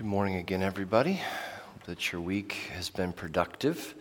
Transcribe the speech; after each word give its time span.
Good 0.00 0.06
morning 0.06 0.36
again, 0.36 0.62
everybody. 0.62 1.20
Hope 1.66 1.82
that 1.84 2.10
your 2.10 2.22
week 2.22 2.70
has 2.72 2.88
been 2.88 3.12
productive. 3.12 3.94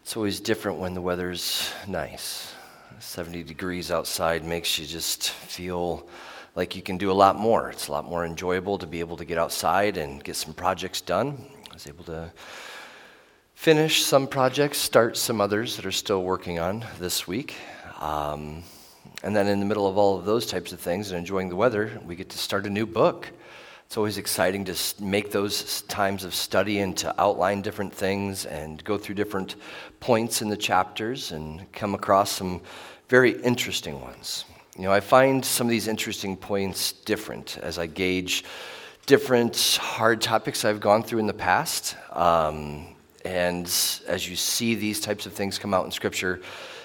It's 0.00 0.16
always 0.16 0.38
different 0.38 0.78
when 0.78 0.94
the 0.94 1.00
weather's 1.00 1.68
nice. 1.88 2.54
70 3.00 3.42
degrees 3.42 3.90
outside 3.90 4.44
makes 4.44 4.78
you 4.78 4.86
just 4.86 5.30
feel 5.30 6.06
like 6.54 6.76
you 6.76 6.82
can 6.82 6.98
do 6.98 7.10
a 7.10 7.12
lot 7.12 7.36
more. 7.36 7.68
It's 7.70 7.88
a 7.88 7.92
lot 7.92 8.04
more 8.04 8.24
enjoyable 8.24 8.78
to 8.78 8.86
be 8.86 9.00
able 9.00 9.16
to 9.16 9.24
get 9.24 9.38
outside 9.38 9.96
and 9.96 10.22
get 10.22 10.36
some 10.36 10.54
projects 10.54 11.00
done. 11.00 11.44
I 11.68 11.74
was 11.74 11.88
able 11.88 12.04
to 12.04 12.30
finish 13.56 14.04
some 14.04 14.28
projects, 14.28 14.78
start 14.78 15.16
some 15.16 15.40
others 15.40 15.74
that 15.78 15.84
are 15.84 15.90
still 15.90 16.22
working 16.22 16.60
on 16.60 16.84
this 17.00 17.26
week. 17.26 17.56
Um, 17.98 18.62
and 19.24 19.34
then, 19.34 19.48
in 19.48 19.58
the 19.58 19.66
middle 19.66 19.88
of 19.88 19.98
all 19.98 20.16
of 20.16 20.24
those 20.26 20.46
types 20.46 20.70
of 20.70 20.78
things 20.78 21.10
and 21.10 21.18
enjoying 21.18 21.48
the 21.48 21.56
weather, 21.56 21.90
we 22.06 22.14
get 22.14 22.28
to 22.28 22.38
start 22.38 22.66
a 22.66 22.70
new 22.70 22.86
book. 22.86 23.32
It's 23.90 23.96
always 23.96 24.18
exciting 24.18 24.66
to 24.66 24.76
make 25.00 25.32
those 25.32 25.82
times 25.82 26.22
of 26.22 26.32
study 26.32 26.78
and 26.78 26.96
to 26.98 27.12
outline 27.20 27.60
different 27.60 27.92
things 27.92 28.46
and 28.46 28.84
go 28.84 28.96
through 28.96 29.16
different 29.16 29.56
points 29.98 30.42
in 30.42 30.48
the 30.48 30.56
chapters 30.56 31.32
and 31.32 31.60
come 31.72 31.96
across 31.96 32.30
some 32.30 32.60
very 33.08 33.32
interesting 33.42 34.00
ones. 34.00 34.44
You 34.76 34.84
know, 34.84 34.92
I 34.92 35.00
find 35.00 35.44
some 35.44 35.66
of 35.66 35.72
these 35.72 35.88
interesting 35.88 36.36
points 36.36 36.92
different 36.92 37.58
as 37.58 37.80
I 37.80 37.88
gauge 37.88 38.44
different 39.06 39.80
hard 39.82 40.20
topics 40.20 40.64
I've 40.64 40.78
gone 40.78 41.02
through 41.02 41.18
in 41.18 41.26
the 41.26 41.34
past. 41.34 41.96
Um, 42.12 42.94
and 43.24 43.64
as 44.06 44.28
you 44.28 44.36
see 44.36 44.76
these 44.76 45.00
types 45.00 45.26
of 45.26 45.32
things 45.32 45.58
come 45.58 45.74
out 45.74 45.84
in 45.84 45.90
Scripture, 45.90 46.42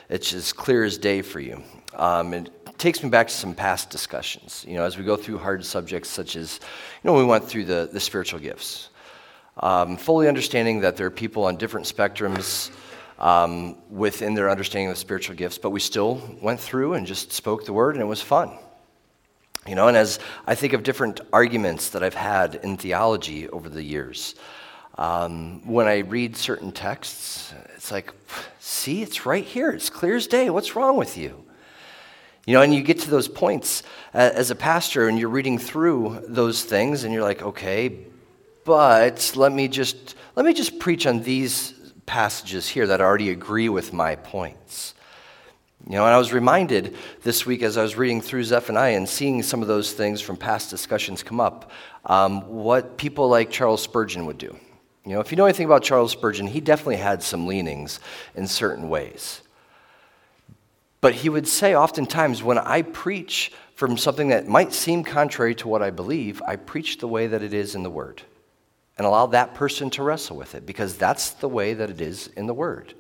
it's 0.10 0.34
as 0.34 0.52
clear 0.52 0.84
as 0.84 0.98
day 0.98 1.22
for 1.22 1.40
you. 1.40 1.62
Um, 1.94 2.48
takes 2.78 3.04
me 3.04 3.10
back 3.10 3.28
to 3.28 3.34
some 3.34 3.54
past 3.54 3.90
discussions. 3.90 4.66
You 4.68 4.76
know, 4.76 4.84
as 4.84 4.98
we 4.98 5.04
go 5.04 5.16
through 5.16 5.38
hard 5.38 5.66
subjects 5.66 6.10
such 6.10 6.36
as, 6.36 6.60
you 7.04 7.10
know, 7.10 7.18
we 7.18 7.24
went 7.24 7.46
through 7.46 7.66
the, 7.66 7.90
the 7.92 8.00
spiritual 8.00 8.40
gifts. 8.40 8.90
Um, 9.58 9.96
fully 9.98 10.28
understanding 10.28 10.82
that 10.82 10.98
there 10.98 11.08
are 11.08 11.12
people 11.12 11.46
on 11.46 11.56
different 11.56 11.88
spectrums 11.88 12.72
um, 13.20 13.78
within 13.90 14.34
their 14.34 14.50
understanding 14.50 14.90
of 14.90 14.98
spiritual 14.98 15.36
gifts, 15.36 15.58
but 15.58 15.70
we 15.70 15.80
still 15.80 16.22
went 16.42 16.60
through 16.60 16.96
and 16.96 17.08
just 17.08 17.32
spoke 17.32 17.66
the 17.66 17.72
word, 17.72 17.96
and 17.96 18.02
it 18.02 18.08
was 18.08 18.22
fun. 18.22 18.58
You 19.66 19.76
know, 19.76 19.88
and 19.88 19.96
as 19.96 20.20
I 20.46 20.56
think 20.56 20.74
of 20.74 20.84
different 20.84 21.22
arguments 21.32 21.90
that 21.92 22.04
I've 22.04 22.14
had 22.14 22.56
in 22.56 22.78
theology 22.78 23.50
over 23.50 23.70
the 23.70 23.82
years, 23.82 24.36
um, 24.98 25.66
when 25.66 25.88
I 25.88 26.00
read 26.00 26.36
certain 26.36 26.72
texts, 26.72 27.54
it's 27.76 27.92
like, 27.92 28.14
see, 28.60 29.02
it's 29.02 29.26
right 29.26 29.44
here. 29.44 29.72
It's 29.72 29.90
clear 29.90 30.18
as 30.18 30.28
day. 30.28 30.50
What's 30.50 30.76
wrong 30.76 30.98
with 30.98 31.18
you? 31.18 31.45
You 32.46 32.54
know, 32.54 32.62
and 32.62 32.74
you 32.74 32.84
get 32.84 33.00
to 33.02 33.10
those 33.10 33.28
points 33.28 33.82
uh, 34.14 34.32
as 34.34 34.52
a 34.52 34.56
pastor 34.56 35.08
and 35.08 35.18
you're 35.18 35.30
reading 35.30 35.58
through 35.58 36.24
those 36.28 36.64
things 36.64 37.04
and 37.04 37.14
you're 37.14 37.24
like, 37.24 37.42
okay, 37.42 38.06
but 38.64 39.34
let 39.36 39.52
me 39.52 39.68
just 39.68 40.16
let 40.36 40.46
me 40.46 40.54
just 40.54 40.80
preach 40.80 41.08
on 41.08 41.22
these 41.22 41.74
passages 42.06 42.68
here 42.68 42.88
that 42.88 43.02
already 43.02 43.30
agree 43.30 43.70
with 43.70 43.94
my 43.94 44.16
points. 44.16 44.94
You 45.88 45.94
know, 45.94 46.06
and 46.06 46.14
I 46.14 46.18
was 46.18 46.34
reminded 46.34 46.96
this 47.22 47.46
week 47.46 47.62
as 47.62 47.78
I 47.78 47.84
was 47.84 47.96
reading 47.96 48.22
through 48.22 48.44
Zephaniah 48.44 48.98
and 48.98 49.08
seeing 49.08 49.44
some 49.44 49.62
of 49.62 49.68
those 49.68 49.94
things 49.94 50.20
from 50.20 50.36
past 50.36 50.70
discussions 50.72 51.22
come 51.22 51.40
up, 51.40 51.72
um, 52.06 52.42
what 52.48 52.98
people 52.98 53.28
like 53.28 53.52
Charles 53.52 53.84
Spurgeon 53.84 54.26
would 54.26 54.40
do. 54.40 54.56
You 55.06 55.14
know, 55.14 55.20
if 55.20 55.32
you 55.32 55.38
know 55.38 55.46
anything 55.46 55.68
about 55.68 55.84
Charles 55.84 56.12
Spurgeon, 56.12 56.48
he 56.48 56.60
definitely 56.60 56.96
had 56.96 57.22
some 57.22 57.46
leanings 57.46 58.00
in 58.34 58.48
certain 58.48 58.90
ways. 58.90 59.42
But 61.06 61.14
he 61.14 61.30
would 61.30 61.48
say 61.48 61.76
oftentimes, 61.76 62.42
when 62.42 62.58
I 62.58 62.82
preach 62.82 63.52
from 63.76 63.96
something 63.96 64.30
that 64.30 64.48
might 64.48 64.74
seem 64.74 65.04
contrary 65.04 65.54
to 65.54 65.68
what 65.68 65.84
I 65.84 65.92
believe, 65.92 66.42
I 66.48 66.56
preach 66.56 66.98
the 66.98 67.08
way 67.08 67.28
that 67.28 67.44
it 67.44 67.54
is 67.54 67.76
in 67.76 67.84
the 67.84 67.92
Word 67.92 68.24
and 68.98 69.06
allow 69.06 69.28
that 69.28 69.54
person 69.54 69.92
to 69.92 70.02
wrestle 70.02 70.36
with 70.36 70.56
it 70.56 70.66
because 70.66 70.98
that's 70.98 71.30
the 71.30 71.48
way 71.48 71.76
that 71.76 71.92
it 71.92 72.02
is 72.02 72.32
in 72.36 72.48
the 72.48 72.56
Word. 72.56 72.96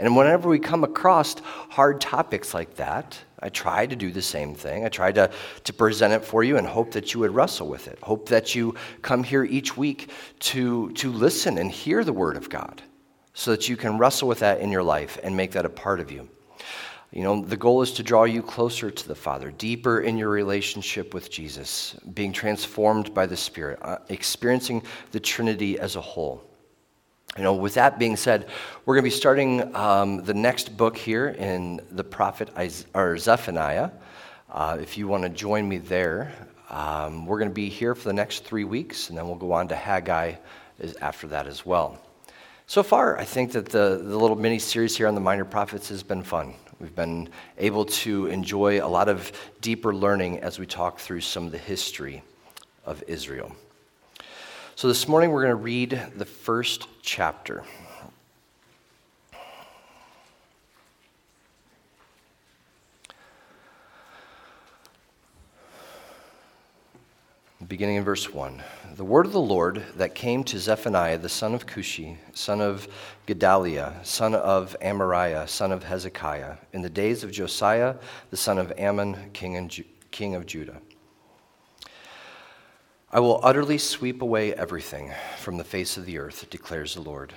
And 0.00 0.16
whenever 0.16 0.48
we 0.48 0.58
come 0.58 0.82
across 0.82 1.36
hard 1.44 2.00
topics 2.00 2.54
like 2.54 2.74
that, 2.74 3.16
I 3.38 3.50
try 3.50 3.86
to 3.86 3.94
do 3.94 4.10
the 4.10 4.20
same 4.20 4.56
thing. 4.56 4.84
I 4.84 4.88
try 4.88 5.12
to, 5.12 5.30
to 5.62 5.72
present 5.72 6.12
it 6.12 6.24
for 6.24 6.42
you 6.42 6.56
and 6.56 6.66
hope 6.66 6.90
that 6.90 7.14
you 7.14 7.20
would 7.20 7.36
wrestle 7.36 7.68
with 7.68 7.86
it. 7.86 8.00
Hope 8.02 8.30
that 8.30 8.56
you 8.56 8.74
come 9.00 9.22
here 9.22 9.44
each 9.44 9.76
week 9.76 10.10
to, 10.40 10.90
to 10.94 11.12
listen 11.12 11.58
and 11.58 11.70
hear 11.70 12.02
the 12.02 12.12
Word 12.12 12.36
of 12.36 12.50
God 12.50 12.82
so 13.32 13.52
that 13.52 13.68
you 13.68 13.76
can 13.76 13.96
wrestle 13.96 14.26
with 14.26 14.40
that 14.40 14.58
in 14.58 14.72
your 14.72 14.82
life 14.82 15.20
and 15.22 15.36
make 15.36 15.52
that 15.52 15.64
a 15.64 15.70
part 15.70 16.00
of 16.00 16.10
you. 16.10 16.28
You 17.14 17.22
know, 17.22 17.44
the 17.44 17.56
goal 17.56 17.80
is 17.80 17.92
to 17.92 18.02
draw 18.02 18.24
you 18.24 18.42
closer 18.42 18.90
to 18.90 19.08
the 19.08 19.14
Father, 19.14 19.52
deeper 19.52 20.00
in 20.00 20.18
your 20.18 20.30
relationship 20.30 21.14
with 21.14 21.30
Jesus, 21.30 21.94
being 22.12 22.32
transformed 22.32 23.14
by 23.14 23.24
the 23.24 23.36
Spirit, 23.36 23.78
uh, 23.82 23.98
experiencing 24.08 24.82
the 25.12 25.20
Trinity 25.20 25.78
as 25.78 25.94
a 25.94 26.00
whole. 26.00 26.42
You 27.36 27.44
know, 27.44 27.54
with 27.54 27.74
that 27.74 28.00
being 28.00 28.16
said, 28.16 28.48
we're 28.84 28.96
going 28.96 29.04
to 29.04 29.10
be 29.10 29.16
starting 29.16 29.76
um, 29.76 30.24
the 30.24 30.34
next 30.34 30.76
book 30.76 30.96
here 30.96 31.28
in 31.28 31.80
the 31.92 32.02
prophet 32.02 32.50
or 32.94 33.16
Zephaniah. 33.16 33.90
Uh, 34.50 34.78
if 34.80 34.98
you 34.98 35.06
want 35.06 35.22
to 35.22 35.28
join 35.28 35.68
me 35.68 35.78
there, 35.78 36.32
um, 36.68 37.26
we're 37.26 37.38
going 37.38 37.50
to 37.50 37.54
be 37.54 37.68
here 37.68 37.94
for 37.94 38.08
the 38.08 38.12
next 38.12 38.44
three 38.44 38.64
weeks, 38.64 39.08
and 39.08 39.16
then 39.16 39.28
we'll 39.28 39.36
go 39.36 39.52
on 39.52 39.68
to 39.68 39.76
Haggai 39.76 40.34
after 41.00 41.28
that 41.28 41.46
as 41.46 41.64
well. 41.64 41.96
So 42.66 42.82
far, 42.82 43.16
I 43.18 43.24
think 43.24 43.52
that 43.52 43.66
the, 43.66 44.00
the 44.02 44.18
little 44.18 44.36
mini 44.36 44.58
series 44.58 44.96
here 44.96 45.06
on 45.06 45.14
the 45.14 45.20
minor 45.20 45.44
prophets 45.44 45.88
has 45.90 46.02
been 46.02 46.24
fun. 46.24 46.54
We've 46.84 46.94
been 46.94 47.30
able 47.56 47.86
to 47.86 48.26
enjoy 48.26 48.84
a 48.84 48.86
lot 48.86 49.08
of 49.08 49.32
deeper 49.62 49.94
learning 49.94 50.40
as 50.40 50.58
we 50.58 50.66
talk 50.66 50.98
through 50.98 51.22
some 51.22 51.46
of 51.46 51.50
the 51.50 51.56
history 51.56 52.22
of 52.84 53.02
Israel. 53.06 53.52
So 54.74 54.86
this 54.88 55.08
morning 55.08 55.30
we're 55.30 55.44
going 55.44 55.56
to 55.56 55.62
read 55.62 55.98
the 56.14 56.26
first 56.26 56.86
chapter. 57.00 57.64
Beginning 67.68 67.96
in 67.96 68.04
verse 68.04 68.34
1. 68.34 68.62
The 68.96 69.04
word 69.04 69.26
of 69.26 69.32
the 69.32 69.40
Lord 69.40 69.84
that 69.96 70.14
came 70.14 70.44
to 70.44 70.58
Zephaniah 70.58 71.16
the 71.16 71.28
son 71.28 71.54
of 71.54 71.66
Cushi, 71.66 72.16
son 72.34 72.60
of 72.60 72.88
Gedaliah, 73.26 74.00
son 74.02 74.34
of 74.34 74.76
Amariah, 74.82 75.48
son 75.48 75.72
of 75.72 75.84
Hezekiah, 75.84 76.56
in 76.72 76.82
the 76.82 76.90
days 76.90 77.22
of 77.22 77.30
Josiah 77.30 77.94
the 78.30 78.36
son 78.36 78.58
of 78.58 78.72
Amon, 78.72 79.30
king, 79.32 79.68
Ju- 79.68 79.84
king 80.10 80.34
of 80.34 80.46
Judah. 80.46 80.82
I 83.10 83.20
will 83.20 83.40
utterly 83.42 83.78
sweep 83.78 84.20
away 84.20 84.52
everything 84.52 85.12
from 85.38 85.56
the 85.56 85.64
face 85.64 85.96
of 85.96 86.04
the 86.04 86.18
earth, 86.18 86.50
declares 86.50 86.94
the 86.94 87.02
Lord. 87.02 87.32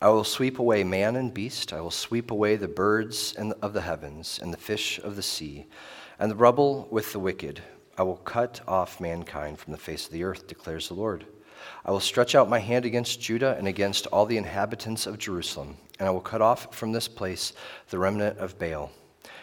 I 0.00 0.10
will 0.10 0.24
sweep 0.24 0.58
away 0.58 0.84
man 0.84 1.16
and 1.16 1.34
beast. 1.34 1.72
I 1.72 1.80
will 1.80 1.90
sweep 1.90 2.30
away 2.30 2.54
the 2.56 2.68
birds 2.68 3.34
of 3.34 3.72
the 3.72 3.80
heavens 3.80 4.38
and 4.40 4.52
the 4.52 4.58
fish 4.58 5.00
of 5.00 5.16
the 5.16 5.22
sea, 5.22 5.66
and 6.18 6.30
the 6.30 6.36
rubble 6.36 6.86
with 6.90 7.12
the 7.12 7.18
wicked 7.18 7.62
I 7.98 8.02
will 8.02 8.18
cut 8.18 8.60
off 8.68 9.00
mankind 9.00 9.58
from 9.58 9.72
the 9.72 9.78
face 9.78 10.06
of 10.06 10.12
the 10.12 10.22
earth, 10.22 10.46
declares 10.46 10.86
the 10.86 10.94
Lord. 10.94 11.26
I 11.84 11.90
will 11.90 11.98
stretch 11.98 12.36
out 12.36 12.48
my 12.48 12.60
hand 12.60 12.84
against 12.84 13.20
Judah 13.20 13.56
and 13.58 13.66
against 13.66 14.06
all 14.06 14.24
the 14.24 14.36
inhabitants 14.36 15.04
of 15.04 15.18
Jerusalem, 15.18 15.76
and 15.98 16.06
I 16.06 16.12
will 16.12 16.20
cut 16.20 16.40
off 16.40 16.72
from 16.72 16.92
this 16.92 17.08
place 17.08 17.54
the 17.90 17.98
remnant 17.98 18.38
of 18.38 18.56
Baal, 18.56 18.92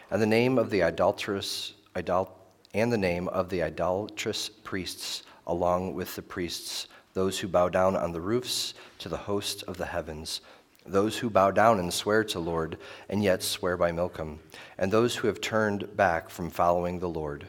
and 0.09 0.21
the 0.21 0.25
name 0.25 0.57
of 0.57 0.69
the 0.69 0.83
idolatrous 0.83 1.73
idol, 1.97 2.31
and 2.73 2.93
the 2.93 2.97
name 2.97 3.27
of 3.27 3.49
the 3.49 3.61
idolatrous 3.61 4.47
priests, 4.47 5.23
along 5.47 5.93
with 5.93 6.15
the 6.15 6.21
priests, 6.21 6.87
those 7.13 7.37
who 7.37 7.49
bow 7.49 7.67
down 7.67 7.97
on 7.97 8.13
the 8.13 8.21
roofs 8.21 8.73
to 8.99 9.09
the 9.09 9.17
host 9.17 9.63
of 9.63 9.75
the 9.75 9.87
heavens, 9.87 10.39
those 10.85 11.17
who 11.17 11.29
bow 11.29 11.51
down 11.51 11.77
and 11.77 11.93
swear 11.93 12.23
to 12.23 12.39
Lord, 12.39 12.77
and 13.09 13.21
yet 13.21 13.43
swear 13.43 13.75
by 13.75 13.91
Milcom, 13.91 14.39
and 14.77 14.93
those 14.93 15.17
who 15.17 15.27
have 15.27 15.41
turned 15.41 15.97
back 15.97 16.29
from 16.29 16.49
following 16.49 16.99
the 16.99 17.09
Lord 17.09 17.47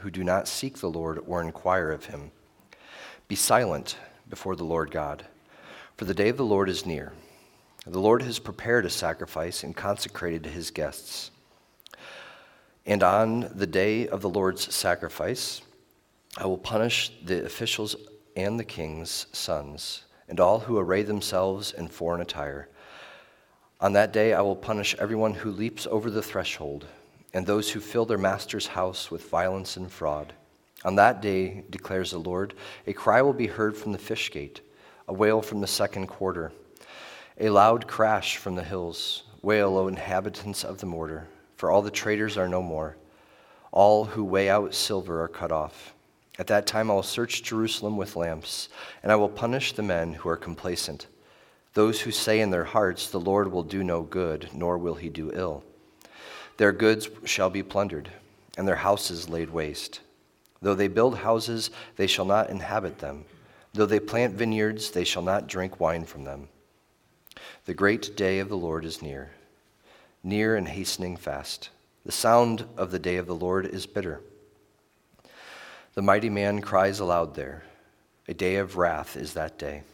who 0.00 0.10
do 0.10 0.22
not 0.22 0.48
seek 0.48 0.78
the 0.78 0.90
Lord 0.90 1.20
or 1.26 1.42
inquire 1.42 1.90
of 1.90 2.06
him. 2.06 2.30
Be 3.26 3.34
silent 3.34 3.96
before 4.28 4.56
the 4.56 4.64
Lord 4.64 4.90
God, 4.90 5.24
for 5.96 6.04
the 6.04 6.14
day 6.14 6.28
of 6.28 6.36
the 6.36 6.44
Lord 6.44 6.68
is 6.68 6.86
near. 6.86 7.12
The 7.86 8.00
Lord 8.00 8.22
has 8.22 8.38
prepared 8.38 8.86
a 8.86 8.90
sacrifice 8.90 9.62
and 9.64 9.74
consecrated 9.74 10.46
his 10.46 10.70
guests. 10.70 11.30
And 12.86 13.02
on 13.02 13.50
the 13.54 13.66
day 13.66 14.08
of 14.08 14.22
the 14.22 14.28
Lord's 14.28 14.74
sacrifice, 14.74 15.62
I 16.36 16.46
will 16.46 16.58
punish 16.58 17.12
the 17.24 17.44
officials 17.44 17.96
and 18.36 18.58
the 18.58 18.64
king's 18.64 19.26
sons, 19.32 20.04
and 20.28 20.38
all 20.38 20.60
who 20.60 20.78
array 20.78 21.02
themselves 21.02 21.72
in 21.72 21.88
foreign 21.88 22.20
attire. 22.20 22.68
On 23.80 23.92
that 23.94 24.12
day, 24.12 24.32
I 24.32 24.40
will 24.42 24.56
punish 24.56 24.94
everyone 24.98 25.34
who 25.34 25.50
leaps 25.50 25.86
over 25.86 26.10
the 26.10 26.22
threshold 26.22 26.86
and 27.34 27.46
those 27.46 27.70
who 27.70 27.80
fill 27.80 28.04
their 28.04 28.18
master's 28.18 28.68
house 28.68 29.10
with 29.10 29.28
violence 29.28 29.76
and 29.76 29.90
fraud. 29.90 30.32
On 30.84 30.94
that 30.96 31.20
day, 31.20 31.64
declares 31.70 32.12
the 32.12 32.18
Lord, 32.18 32.54
a 32.86 32.92
cry 32.92 33.20
will 33.22 33.32
be 33.32 33.46
heard 33.46 33.76
from 33.76 33.92
the 33.92 33.98
fish 33.98 34.30
gate, 34.30 34.60
a 35.08 35.12
wail 35.12 35.42
from 35.42 35.60
the 35.60 35.66
second 35.66 36.06
quarter, 36.06 36.52
a 37.38 37.50
loud 37.50 37.86
crash 37.86 38.36
from 38.36 38.54
the 38.54 38.62
hills. 38.62 39.24
Wail, 39.42 39.76
O 39.76 39.86
inhabitants 39.86 40.64
of 40.64 40.78
the 40.78 40.86
mortar, 40.86 41.28
for 41.56 41.70
all 41.70 41.82
the 41.82 41.90
traders 41.90 42.36
are 42.36 42.48
no 42.48 42.62
more. 42.62 42.96
All 43.70 44.04
who 44.04 44.24
weigh 44.24 44.50
out 44.50 44.74
silver 44.74 45.22
are 45.22 45.28
cut 45.28 45.52
off. 45.52 45.94
At 46.38 46.48
that 46.48 46.66
time 46.66 46.90
I 46.90 46.94
will 46.94 47.02
search 47.02 47.42
Jerusalem 47.42 47.96
with 47.96 48.16
lamps, 48.16 48.68
and 49.02 49.12
I 49.12 49.16
will 49.16 49.28
punish 49.28 49.72
the 49.72 49.82
men 49.82 50.14
who 50.14 50.28
are 50.28 50.36
complacent, 50.36 51.06
those 51.74 52.00
who 52.00 52.10
say 52.10 52.40
in 52.40 52.50
their 52.50 52.64
hearts, 52.64 53.08
The 53.08 53.20
Lord 53.20 53.52
will 53.52 53.62
do 53.62 53.84
no 53.84 54.02
good, 54.02 54.48
nor 54.52 54.78
will 54.78 54.94
he 54.94 55.08
do 55.08 55.30
ill. 55.32 55.64
Their 56.58 56.72
goods 56.72 57.08
shall 57.24 57.50
be 57.50 57.62
plundered, 57.62 58.10
and 58.56 58.68
their 58.68 58.76
houses 58.76 59.28
laid 59.28 59.50
waste. 59.50 60.00
Though 60.60 60.74
they 60.74 60.88
build 60.88 61.18
houses, 61.18 61.70
they 61.96 62.06
shall 62.06 62.24
not 62.24 62.50
inhabit 62.50 62.98
them. 62.98 63.24
Though 63.72 63.86
they 63.86 64.00
plant 64.00 64.34
vineyards, 64.34 64.90
they 64.90 65.04
shall 65.04 65.22
not 65.22 65.46
drink 65.46 65.78
wine 65.78 66.04
from 66.04 66.24
them. 66.24 66.48
The 67.66 67.74
great 67.74 68.16
day 68.16 68.40
of 68.40 68.48
the 68.48 68.56
Lord 68.56 68.84
is 68.84 69.00
near, 69.00 69.30
near 70.24 70.56
and 70.56 70.66
hastening 70.66 71.16
fast. 71.16 71.70
The 72.04 72.12
sound 72.12 72.64
of 72.76 72.90
the 72.90 72.98
day 72.98 73.16
of 73.16 73.26
the 73.26 73.36
Lord 73.36 73.64
is 73.66 73.86
bitter. 73.86 74.20
The 75.94 76.02
mighty 76.02 76.30
man 76.30 76.60
cries 76.60 76.98
aloud 76.98 77.34
there. 77.34 77.62
A 78.26 78.34
day 78.34 78.56
of 78.56 78.76
wrath 78.76 79.16
is 79.16 79.34
that 79.34 79.58
day, 79.58 79.84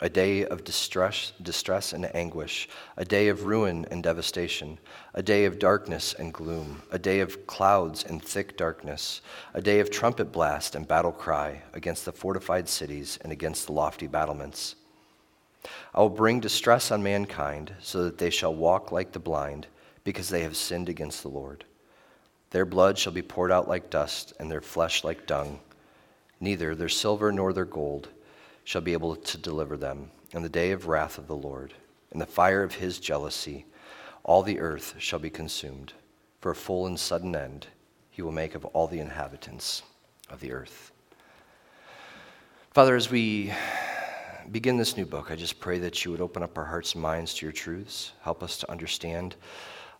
a 0.00 0.08
day 0.10 0.44
of 0.44 0.62
distress, 0.62 1.32
distress 1.42 1.94
and 1.94 2.14
anguish, 2.14 2.68
a 2.98 3.04
day 3.04 3.28
of 3.28 3.46
ruin 3.46 3.86
and 3.90 4.02
devastation, 4.02 4.78
a 5.14 5.22
day 5.22 5.46
of 5.46 5.58
darkness 5.58 6.14
and 6.18 6.34
gloom, 6.34 6.82
a 6.90 6.98
day 6.98 7.20
of 7.20 7.46
clouds 7.46 8.04
and 8.04 8.22
thick 8.22 8.58
darkness, 8.58 9.22
a 9.54 9.62
day 9.62 9.80
of 9.80 9.90
trumpet 9.90 10.30
blast 10.30 10.74
and 10.74 10.86
battle 10.86 11.12
cry 11.12 11.62
against 11.72 12.04
the 12.04 12.12
fortified 12.12 12.68
cities 12.68 13.18
and 13.22 13.32
against 13.32 13.66
the 13.66 13.72
lofty 13.72 14.06
battlements. 14.06 14.76
I 15.94 16.00
will 16.00 16.10
bring 16.10 16.40
distress 16.40 16.90
on 16.90 17.02
mankind 17.02 17.72
so 17.80 18.04
that 18.04 18.18
they 18.18 18.30
shall 18.30 18.54
walk 18.54 18.92
like 18.92 19.12
the 19.12 19.18
blind, 19.18 19.66
because 20.04 20.28
they 20.28 20.42
have 20.42 20.56
sinned 20.56 20.88
against 20.88 21.22
the 21.22 21.28
Lord. 21.28 21.64
Their 22.50 22.66
blood 22.66 22.98
shall 22.98 23.12
be 23.12 23.22
poured 23.22 23.50
out 23.50 23.66
like 23.66 23.90
dust, 23.90 24.34
and 24.38 24.50
their 24.50 24.60
flesh 24.60 25.02
like 25.02 25.26
dung. 25.26 25.58
Neither 26.38 26.74
their 26.74 26.90
silver 26.90 27.32
nor 27.32 27.52
their 27.54 27.64
gold 27.64 28.10
shall 28.66 28.82
be 28.82 28.92
able 28.92 29.14
to 29.14 29.38
deliver 29.38 29.76
them 29.76 30.10
in 30.32 30.42
the 30.42 30.48
day 30.48 30.72
of 30.72 30.88
wrath 30.88 31.18
of 31.18 31.28
the 31.28 31.36
Lord. 31.36 31.72
In 32.10 32.18
the 32.18 32.26
fire 32.26 32.64
of 32.64 32.74
his 32.74 32.98
jealousy, 32.98 33.64
all 34.24 34.42
the 34.42 34.58
earth 34.58 34.96
shall 34.98 35.20
be 35.20 35.30
consumed. 35.30 35.92
For 36.40 36.50
a 36.50 36.54
full 36.54 36.86
and 36.86 36.98
sudden 36.98 37.36
end 37.36 37.68
he 38.10 38.22
will 38.22 38.32
make 38.32 38.56
of 38.56 38.64
all 38.64 38.88
the 38.88 38.98
inhabitants 38.98 39.84
of 40.28 40.40
the 40.40 40.50
earth. 40.50 40.90
Father, 42.72 42.96
as 42.96 43.08
we 43.08 43.52
begin 44.50 44.76
this 44.76 44.96
new 44.96 45.06
book, 45.06 45.30
I 45.30 45.36
just 45.36 45.60
pray 45.60 45.78
that 45.78 46.04
you 46.04 46.10
would 46.10 46.20
open 46.20 46.42
up 46.42 46.58
our 46.58 46.64
hearts 46.64 46.94
and 46.94 47.02
minds 47.02 47.34
to 47.34 47.46
your 47.46 47.52
truths, 47.52 48.14
help 48.22 48.42
us 48.42 48.58
to 48.58 48.70
understand 48.70 49.36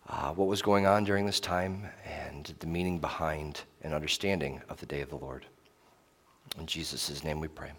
uh, 0.09 0.33
what 0.33 0.49
was 0.49 0.61
going 0.61 0.85
on 0.85 1.05
during 1.05 1.25
this 1.25 1.39
time 1.39 1.87
and 2.05 2.53
the 2.59 2.67
meaning 2.67 2.99
behind 2.99 3.61
and 3.81 3.93
understanding 3.93 4.61
of 4.67 4.77
the 4.81 4.85
day 4.85 4.99
of 4.99 5.09
the 5.09 5.15
Lord. 5.15 5.45
In 6.59 6.65
Jesus' 6.65 7.23
name 7.23 7.39
we 7.39 7.47
pray. 7.47 7.71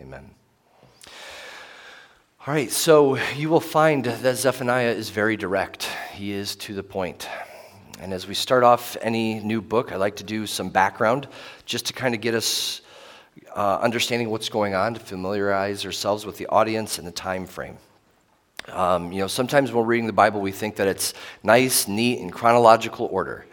Amen. 0.00 0.30
All 2.46 2.52
right, 2.52 2.70
so 2.70 3.16
you 3.36 3.48
will 3.48 3.60
find 3.60 4.04
that 4.04 4.36
Zephaniah 4.36 4.90
is 4.90 5.10
very 5.10 5.36
direct. 5.36 5.88
He 6.12 6.32
is 6.32 6.56
to 6.56 6.74
the 6.74 6.82
point. 6.82 7.28
And 8.00 8.12
as 8.12 8.26
we 8.26 8.34
start 8.34 8.64
off 8.64 8.96
any 9.00 9.38
new 9.40 9.62
book, 9.62 9.92
I 9.92 9.96
like 9.96 10.16
to 10.16 10.24
do 10.24 10.46
some 10.46 10.68
background 10.68 11.28
just 11.64 11.86
to 11.86 11.92
kind 11.92 12.14
of 12.14 12.20
get 12.20 12.34
us 12.34 12.80
uh, 13.54 13.78
understanding 13.80 14.30
what's 14.30 14.48
going 14.48 14.74
on, 14.74 14.94
to 14.94 15.00
familiarize 15.00 15.86
ourselves 15.86 16.26
with 16.26 16.36
the 16.38 16.46
audience 16.48 16.98
and 16.98 17.06
the 17.06 17.12
time 17.12 17.46
frame. 17.46 17.78
Um, 18.72 19.12
you 19.12 19.20
know, 19.20 19.26
sometimes 19.28 19.70
when 19.70 19.84
we're 19.84 19.90
reading 19.90 20.06
the 20.06 20.12
Bible, 20.12 20.40
we 20.40 20.52
think 20.52 20.76
that 20.76 20.88
it's 20.88 21.14
nice, 21.42 21.86
neat, 21.86 22.18
in 22.18 22.30
chronological 22.30 23.06
order. 23.06 23.46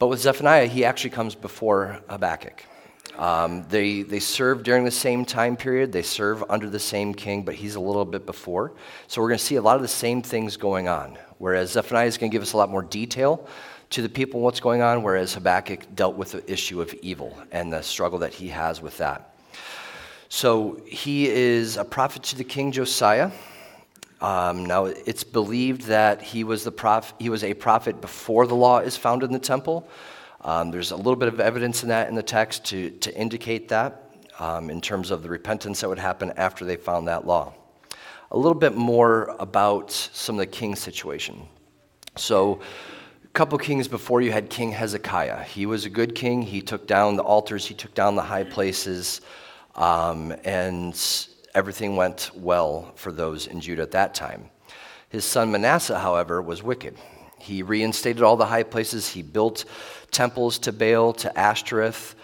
But 0.00 0.08
with 0.08 0.20
Zephaniah, 0.20 0.66
he 0.66 0.84
actually 0.84 1.10
comes 1.10 1.34
before 1.34 2.00
Habakkuk. 2.08 2.64
Um, 3.20 3.66
they, 3.68 4.00
they 4.00 4.18
serve 4.18 4.62
during 4.62 4.84
the 4.84 4.90
same 4.90 5.26
time 5.26 5.54
period, 5.54 5.92
they 5.92 6.00
serve 6.00 6.42
under 6.48 6.70
the 6.70 6.78
same 6.78 7.12
king, 7.12 7.42
but 7.42 7.54
he's 7.54 7.74
a 7.74 7.80
little 7.80 8.06
bit 8.06 8.24
before. 8.24 8.72
So 9.08 9.20
we're 9.20 9.28
going 9.28 9.38
to 9.38 9.44
see 9.44 9.56
a 9.56 9.62
lot 9.62 9.76
of 9.76 9.82
the 9.82 9.88
same 9.88 10.22
things 10.22 10.56
going 10.56 10.88
on. 10.88 11.18
Whereas 11.36 11.72
Zephaniah 11.72 12.06
is 12.06 12.16
going 12.16 12.30
to 12.30 12.34
give 12.34 12.40
us 12.40 12.54
a 12.54 12.56
lot 12.56 12.70
more 12.70 12.82
detail 12.82 13.46
to 13.90 14.00
the 14.00 14.08
people 14.08 14.40
what's 14.40 14.60
going 14.60 14.80
on, 14.80 15.02
whereas 15.02 15.34
Habakkuk 15.34 15.94
dealt 15.94 16.16
with 16.16 16.32
the 16.32 16.50
issue 16.50 16.80
of 16.80 16.94
evil 17.02 17.36
and 17.52 17.70
the 17.70 17.82
struggle 17.82 18.20
that 18.20 18.32
he 18.32 18.48
has 18.48 18.80
with 18.80 18.96
that. 18.96 19.34
So 20.30 20.80
he 20.86 21.28
is 21.28 21.76
a 21.76 21.84
prophet 21.84 22.22
to 22.22 22.36
the 22.36 22.44
king 22.44 22.72
Josiah. 22.72 23.32
Um, 24.22 24.64
now, 24.64 24.86
it's 24.86 25.24
believed 25.24 25.82
that 25.82 26.22
he 26.22 26.42
was, 26.42 26.64
the 26.64 26.72
prof- 26.72 27.12
he 27.18 27.28
was 27.28 27.44
a 27.44 27.52
prophet 27.52 28.00
before 28.00 28.46
the 28.46 28.54
law 28.54 28.78
is 28.78 28.96
found 28.96 29.22
in 29.22 29.32
the 29.32 29.38
temple. 29.38 29.86
Um, 30.42 30.70
there's 30.70 30.90
a 30.90 30.96
little 30.96 31.16
bit 31.16 31.28
of 31.28 31.40
evidence 31.40 31.82
in 31.82 31.90
that 31.90 32.08
in 32.08 32.14
the 32.14 32.22
text 32.22 32.64
to, 32.66 32.90
to 32.90 33.14
indicate 33.14 33.68
that 33.68 34.10
um, 34.38 34.70
in 34.70 34.80
terms 34.80 35.10
of 35.10 35.22
the 35.22 35.28
repentance 35.28 35.80
that 35.80 35.88
would 35.88 35.98
happen 35.98 36.32
after 36.36 36.64
they 36.64 36.76
found 36.76 37.08
that 37.08 37.26
law. 37.26 37.52
A 38.30 38.36
little 38.36 38.58
bit 38.58 38.74
more 38.74 39.34
about 39.38 39.90
some 39.90 40.36
of 40.36 40.40
the 40.40 40.46
king 40.46 40.76
situation. 40.76 41.46
So, 42.16 42.60
a 43.24 43.28
couple 43.32 43.58
kings 43.58 43.86
before 43.86 44.22
you 44.22 44.32
had 44.32 44.50
King 44.50 44.72
Hezekiah. 44.72 45.44
He 45.44 45.66
was 45.66 45.84
a 45.84 45.90
good 45.90 46.14
king. 46.14 46.42
He 46.42 46.62
took 46.62 46.86
down 46.86 47.16
the 47.16 47.22
altars, 47.22 47.66
he 47.66 47.74
took 47.74 47.94
down 47.94 48.16
the 48.16 48.22
high 48.22 48.44
places, 48.44 49.20
um, 49.76 50.34
and 50.44 51.00
everything 51.54 51.96
went 51.96 52.30
well 52.34 52.92
for 52.96 53.12
those 53.12 53.46
in 53.46 53.60
Judah 53.60 53.82
at 53.82 53.92
that 53.92 54.14
time. 54.14 54.50
His 55.10 55.24
son 55.24 55.50
Manasseh, 55.50 55.98
however, 55.98 56.40
was 56.40 56.62
wicked. 56.62 56.96
He 57.40 57.62
reinstated 57.62 58.22
all 58.22 58.36
the 58.36 58.46
high 58.46 58.62
places. 58.62 59.08
He 59.08 59.22
built 59.22 59.64
temples 60.10 60.58
to 60.58 60.72
Baal, 60.72 61.12
to 61.14 61.38
Ashtoreth, 61.38 62.14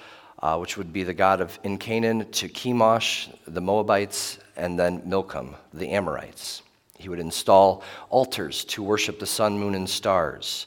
uh, 0.42 0.58
which 0.58 0.76
would 0.76 0.92
be 0.92 1.02
the 1.02 1.14
god 1.14 1.40
of 1.40 1.58
in 1.64 1.78
Canaan, 1.78 2.30
to 2.32 2.48
Chemosh, 2.48 3.28
the 3.46 3.60
Moabites, 3.60 4.38
and 4.56 4.78
then 4.78 5.02
Milcom, 5.06 5.54
the 5.72 5.90
Amorites. 5.90 6.62
He 6.98 7.08
would 7.08 7.20
install 7.20 7.82
altars 8.10 8.64
to 8.66 8.82
worship 8.82 9.18
the 9.18 9.26
sun, 9.26 9.58
moon, 9.58 9.74
and 9.74 9.88
stars. 9.88 10.66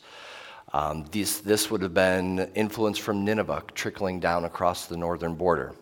Um, 0.74 1.06
these, 1.12 1.42
this 1.42 1.72
would 1.72 1.82
have 1.82 1.94
been 1.94 2.52
influence 2.54 2.98
from 2.98 3.26
Nineveh 3.26 3.64
trickling 3.74 4.20
down 4.20 4.46
across 4.46 4.86
the 4.86 4.98
northern 4.98 5.34
border. 5.34 5.74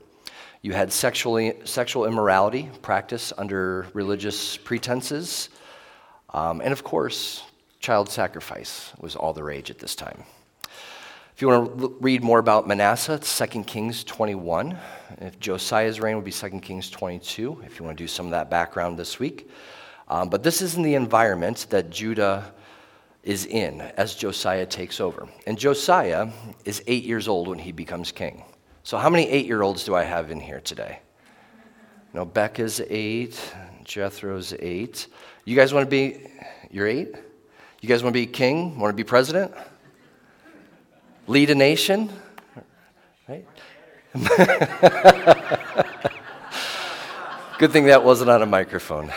You 0.61 0.73
had 0.73 0.91
sexually, 0.91 1.55
sexual 1.65 2.05
immorality 2.05 2.69
practiced 2.81 3.33
under 3.37 3.87
religious 3.93 4.57
pretenses. 4.57 5.49
Um, 6.33 6.61
and 6.61 6.71
of 6.71 6.83
course, 6.83 7.43
child 7.87 8.09
sacrifice 8.09 8.91
was 8.99 9.15
all 9.15 9.31
the 9.31 9.41
rage 9.41 9.71
at 9.71 9.79
this 9.79 9.95
time. 9.95 10.25
If 11.33 11.41
you 11.41 11.47
want 11.47 11.79
to 11.79 11.95
read 12.01 12.21
more 12.21 12.37
about 12.37 12.67
Manasseh, 12.67 13.13
it's 13.13 13.37
2 13.37 13.63
Kings 13.63 14.03
21. 14.03 14.77
If 15.21 15.39
Josiah's 15.39 16.01
reign 16.01 16.17
would 16.17 16.25
be 16.25 16.33
2 16.33 16.59
Kings 16.59 16.89
22, 16.89 17.61
if 17.65 17.79
you 17.79 17.85
want 17.85 17.97
to 17.97 18.03
do 18.03 18.07
some 18.09 18.25
of 18.25 18.31
that 18.31 18.49
background 18.49 18.99
this 18.99 19.19
week. 19.19 19.49
Um, 20.09 20.27
but 20.27 20.43
this 20.43 20.61
is 20.61 20.75
in 20.75 20.83
the 20.83 20.95
environment 20.95 21.67
that 21.69 21.89
Judah 21.89 22.53
is 23.23 23.45
in 23.45 23.79
as 23.79 24.15
Josiah 24.15 24.65
takes 24.65 24.99
over. 24.99 25.25
And 25.45 25.57
Josiah 25.57 26.27
is 26.65 26.83
eight 26.87 27.05
years 27.05 27.29
old 27.29 27.47
when 27.47 27.59
he 27.59 27.71
becomes 27.71 28.11
king. 28.11 28.43
So, 28.83 28.97
how 28.97 29.09
many 29.09 29.29
eight 29.29 29.45
year 29.45 29.61
olds 29.61 29.85
do 29.85 29.95
I 29.95 30.03
have 30.03 30.29
in 30.29 30.41
here 30.41 30.59
today? 30.59 30.99
No, 32.13 32.25
Becca's 32.25 32.81
eight, 32.89 33.39
Jethro's 33.85 34.53
eight. 34.59 35.07
You 35.45 35.55
guys 35.55 35.73
want 35.73 35.85
to 35.85 35.89
be, 35.89 36.27
you're 36.69 36.87
eight? 36.87 37.15
You 37.81 37.89
guys 37.89 38.03
want 38.03 38.15
to 38.15 38.19
be 38.19 38.25
king? 38.25 38.79
Want 38.79 38.91
to 38.91 38.95
be 38.95 39.03
president? 39.03 39.53
Lead 41.27 41.49
a 41.51 41.55
nation? 41.55 42.09
Right? 43.27 43.45
Good 47.59 47.71
thing 47.71 47.85
that 47.85 48.03
wasn't 48.03 48.31
on 48.31 48.41
a 48.41 48.45
microphone. 48.45 49.11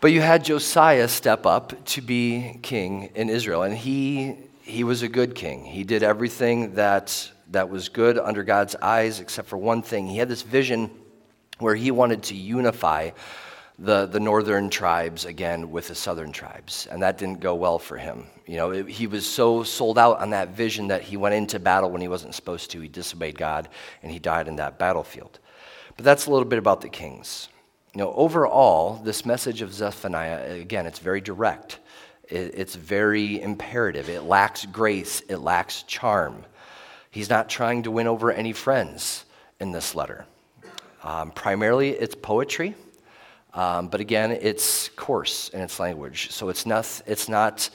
But 0.00 0.12
you 0.12 0.20
had 0.20 0.44
Josiah 0.44 1.08
step 1.08 1.46
up 1.46 1.84
to 1.86 2.00
be 2.00 2.58
king 2.62 3.10
in 3.14 3.28
Israel, 3.28 3.62
and 3.62 3.76
he 3.76 4.36
he 4.62 4.84
was 4.84 5.02
a 5.02 5.08
good 5.08 5.34
king. 5.34 5.64
He 5.64 5.84
did 5.84 6.02
everything 6.02 6.76
that, 6.76 7.30
that 7.50 7.68
was 7.68 7.88
good 7.88 8.16
under 8.18 8.44
God's 8.44 8.76
eyes, 8.76 9.20
except 9.20 9.48
for 9.48 9.56
one 9.56 9.82
thing. 9.82 10.06
He 10.06 10.18
had 10.18 10.28
this 10.28 10.42
vision 10.42 10.90
where 11.58 11.74
he 11.74 11.90
wanted 11.90 12.22
to 12.24 12.34
unify 12.34 13.10
the, 13.82 14.06
the 14.06 14.20
northern 14.20 14.70
tribes 14.70 15.24
again 15.24 15.72
with 15.72 15.88
the 15.88 15.94
southern 15.94 16.30
tribes, 16.30 16.86
and 16.90 17.02
that 17.02 17.18
didn't 17.18 17.40
go 17.40 17.56
well 17.56 17.80
for 17.80 17.96
him. 17.96 18.26
You 18.46 18.56
know, 18.56 18.70
it, 18.70 18.88
he 18.88 19.08
was 19.08 19.26
so 19.26 19.64
sold 19.64 19.98
out 19.98 20.20
on 20.20 20.30
that 20.30 20.50
vision 20.50 20.86
that 20.88 21.02
he 21.02 21.16
went 21.16 21.34
into 21.34 21.58
battle 21.58 21.90
when 21.90 22.00
he 22.00 22.06
wasn't 22.06 22.36
supposed 22.36 22.70
to. 22.70 22.80
He 22.80 22.86
disobeyed 22.86 23.36
God, 23.36 23.68
and 24.02 24.12
he 24.12 24.20
died 24.20 24.46
in 24.46 24.56
that 24.56 24.78
battlefield. 24.78 25.40
But 25.96 26.04
that's 26.04 26.26
a 26.26 26.30
little 26.30 26.46
bit 26.48 26.60
about 26.60 26.80
the 26.80 26.88
kings. 26.88 27.48
You 27.92 27.98
know, 27.98 28.12
overall, 28.14 29.00
this 29.02 29.26
message 29.26 29.62
of 29.62 29.74
Zephaniah, 29.74 30.60
again, 30.60 30.86
it's 30.86 31.00
very 31.00 31.20
direct. 31.20 31.80
It's 32.28 32.76
very 32.76 33.42
imperative. 33.42 34.08
It 34.08 34.22
lacks 34.22 34.64
grace, 34.64 35.22
it 35.28 35.38
lacks 35.38 35.82
charm. 35.82 36.44
He's 37.10 37.28
not 37.28 37.48
trying 37.48 37.82
to 37.82 37.90
win 37.90 38.06
over 38.06 38.30
any 38.30 38.52
friends 38.52 39.24
in 39.60 39.72
this 39.72 39.96
letter. 39.96 40.24
Um, 41.02 41.32
primarily, 41.32 41.90
it's 41.90 42.14
poetry, 42.14 42.76
um, 43.54 43.88
but 43.88 44.00
again, 44.00 44.30
it's 44.30 44.88
coarse 44.90 45.48
in 45.50 45.60
its 45.60 45.78
language. 45.78 46.30
So 46.30 46.48
it's 46.48 46.64
not, 46.66 47.02
it's 47.06 47.28
not, 47.28 47.70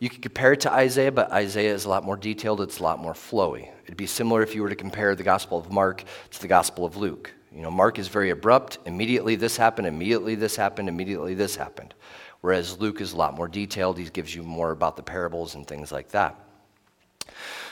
You 0.00 0.08
could 0.08 0.22
compare 0.22 0.54
it 0.54 0.60
to 0.60 0.72
Isaiah, 0.72 1.12
but 1.12 1.30
Isaiah 1.30 1.74
is 1.74 1.84
a 1.84 1.90
lot 1.90 2.04
more 2.04 2.16
detailed, 2.16 2.62
it's 2.62 2.78
a 2.78 2.82
lot 2.82 2.98
more 2.98 3.12
flowy. 3.12 3.68
It'd 3.84 3.98
be 3.98 4.06
similar 4.06 4.42
if 4.42 4.54
you 4.54 4.62
were 4.62 4.70
to 4.70 4.74
compare 4.74 5.14
the 5.14 5.22
Gospel 5.22 5.58
of 5.58 5.70
Mark 5.70 6.04
to 6.30 6.40
the 6.40 6.48
Gospel 6.48 6.86
of 6.86 6.96
Luke. 6.96 7.30
You 7.54 7.60
know, 7.60 7.70
Mark 7.70 7.98
is 7.98 8.08
very 8.08 8.30
abrupt. 8.30 8.78
Immediately 8.86 9.36
this 9.36 9.58
happened, 9.58 9.86
immediately 9.86 10.36
this 10.36 10.56
happened, 10.56 10.88
immediately 10.88 11.34
this 11.34 11.54
happened. 11.54 11.92
Whereas 12.40 12.80
Luke 12.80 13.02
is 13.02 13.12
a 13.12 13.16
lot 13.16 13.34
more 13.34 13.46
detailed. 13.46 13.98
He 13.98 14.04
gives 14.04 14.34
you 14.34 14.42
more 14.42 14.70
about 14.70 14.96
the 14.96 15.02
parables 15.02 15.54
and 15.54 15.66
things 15.66 15.92
like 15.92 16.08
that. 16.12 16.34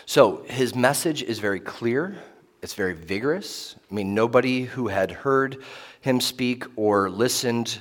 So 0.05 0.45
his 0.49 0.75
message 0.75 1.23
is 1.23 1.39
very 1.39 1.61
clear, 1.61 2.19
it's 2.63 2.75
very 2.75 2.95
vigorous. 2.95 3.77
I 3.91 3.95
mean, 3.95 4.15
nobody 4.15 4.63
who 4.65 4.89
had 4.89 5.11
heard 5.11 5.63
him 6.01 6.21
speak 6.21 6.65
or 6.77 7.09
listened 7.09 7.79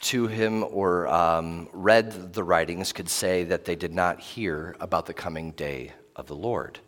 to 0.00 0.26
him 0.26 0.64
or 0.64 1.08
um, 1.08 1.68
read 1.72 2.32
the 2.32 2.44
writings 2.44 2.92
could 2.92 3.08
say 3.08 3.44
that 3.44 3.64
they 3.64 3.76
did 3.76 3.94
not 3.94 4.20
hear 4.20 4.76
about 4.80 5.06
the 5.06 5.14
coming 5.14 5.52
day 5.52 5.92
of 6.16 6.26
the 6.26 6.36
Lord. 6.36 6.78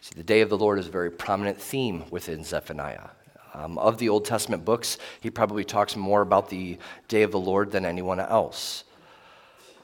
See, 0.00 0.14
the 0.16 0.24
day 0.24 0.40
of 0.40 0.50
the 0.50 0.58
Lord 0.58 0.78
is 0.78 0.88
a 0.88 0.90
very 0.90 1.10
prominent 1.10 1.60
theme 1.60 2.04
within 2.10 2.44
Zephaniah. 2.44 3.08
Um, 3.54 3.78
of 3.78 3.98
the 3.98 4.08
Old 4.08 4.24
Testament 4.24 4.64
books, 4.64 4.98
he 5.20 5.30
probably 5.30 5.64
talks 5.64 5.94
more 5.94 6.22
about 6.22 6.48
the 6.48 6.76
day 7.06 7.22
of 7.22 7.30
the 7.30 7.38
Lord 7.38 7.70
than 7.70 7.84
anyone 7.84 8.18
else. 8.18 8.84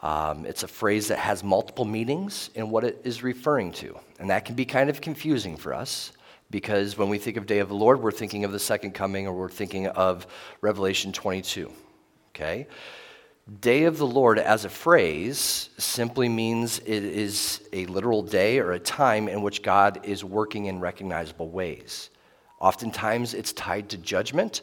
Um, 0.03 0.45
it's 0.45 0.65
a 0.65 0.69
phrase 0.69 1.09
that 1.09 1.19
has 1.19 1.45
multiple 1.45 1.85
meanings 1.85 2.51
in 2.55 2.71
what 2.71 2.85
it 2.85 3.01
is 3.05 3.23
referring 3.23 3.71
to. 3.73 3.99
And 4.19 4.31
that 4.31 4.45
can 4.45 4.57
be 4.57 4.65
kind 4.65 4.91
of 4.91 5.01
confusing 5.01 5.57
for 5.57 5.73
us 5.73 6.13
because 6.51 6.99
when 6.99 7.09
we 7.09 7.19
think 7.19 7.37
of 7.37 7.47
day 7.47 7.61
of 7.61 7.69
the 7.69 7.75
Lord, 7.75 8.03
we're 8.03 8.11
thinking 8.11 8.45
of 8.45 8.53
the 8.53 8.59
second 8.59 8.93
coming 8.93 9.27
or 9.27 9.33
we're 9.33 9.49
thinking 9.49 9.87
of 9.87 10.27
Revelation 10.61 11.13
22. 11.13 11.73
Okay? 12.35 12.67
Day 13.61 13.85
of 13.85 13.99
the 13.99 14.07
Lord 14.07 14.39
as 14.39 14.65
a 14.65 14.69
phrase 14.69 15.71
simply 15.79 16.29
means 16.29 16.79
it 16.81 17.05
is 17.05 17.63
a 17.73 17.87
literal 17.87 18.23
day 18.23 18.59
or 18.59 18.73
a 18.73 18.79
time 18.79 19.29
in 19.29 19.43
which 19.43 19.63
God 19.63 20.01
is 20.05 20.25
working 20.25 20.67
in 20.67 20.81
recognizable 20.81 21.49
ways. 21.49 22.11
Oftentimes 22.61 23.35
it's 23.35 23.53
tied 23.53 23.89
to 23.91 23.97
judgment. 23.97 24.63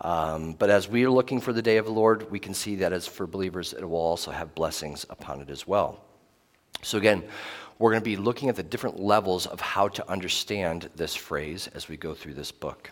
Um, 0.00 0.52
but 0.52 0.70
as 0.70 0.88
we 0.88 1.04
are 1.04 1.10
looking 1.10 1.40
for 1.40 1.52
the 1.52 1.62
day 1.62 1.76
of 1.76 1.86
the 1.86 1.92
Lord, 1.92 2.30
we 2.30 2.38
can 2.38 2.54
see 2.54 2.76
that 2.76 2.92
as 2.92 3.06
for 3.06 3.26
believers, 3.26 3.72
it 3.72 3.84
will 3.84 3.96
also 3.96 4.30
have 4.30 4.54
blessings 4.54 5.06
upon 5.08 5.40
it 5.40 5.50
as 5.50 5.66
well. 5.66 6.04
So, 6.82 6.98
again, 6.98 7.24
we're 7.78 7.90
going 7.90 8.02
to 8.02 8.04
be 8.04 8.16
looking 8.16 8.48
at 8.48 8.56
the 8.56 8.62
different 8.62 9.00
levels 9.00 9.46
of 9.46 9.60
how 9.60 9.88
to 9.88 10.10
understand 10.10 10.88
this 10.96 11.14
phrase 11.14 11.68
as 11.74 11.88
we 11.88 11.96
go 11.96 12.14
through 12.14 12.34
this 12.34 12.52
book. 12.52 12.90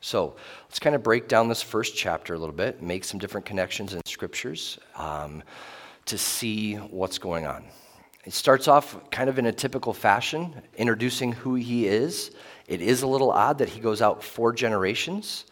So, 0.00 0.36
let's 0.68 0.78
kind 0.78 0.94
of 0.94 1.02
break 1.02 1.28
down 1.28 1.48
this 1.48 1.62
first 1.62 1.96
chapter 1.96 2.34
a 2.34 2.38
little 2.38 2.54
bit, 2.54 2.82
make 2.82 3.04
some 3.04 3.18
different 3.18 3.46
connections 3.46 3.94
in 3.94 4.02
scriptures 4.04 4.78
um, 4.96 5.42
to 6.04 6.18
see 6.18 6.74
what's 6.74 7.16
going 7.16 7.46
on. 7.46 7.64
It 8.24 8.32
starts 8.32 8.68
off 8.68 9.10
kind 9.10 9.28
of 9.28 9.38
in 9.38 9.46
a 9.46 9.52
typical 9.52 9.92
fashion, 9.92 10.54
introducing 10.76 11.32
who 11.32 11.54
he 11.54 11.86
is. 11.86 12.30
It 12.66 12.80
is 12.80 13.02
a 13.02 13.06
little 13.06 13.30
odd 13.30 13.58
that 13.58 13.68
he 13.68 13.80
goes 13.80 14.00
out 14.00 14.22
four 14.22 14.52
generations. 14.52 15.46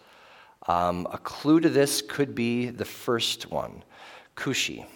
Um, 0.68 1.06
a 1.10 1.18
clue 1.18 1.60
to 1.60 1.68
this 1.68 2.02
could 2.02 2.34
be 2.34 2.70
the 2.70 2.84
first 2.84 3.50
one, 3.50 3.82
Cushi. 4.36 4.86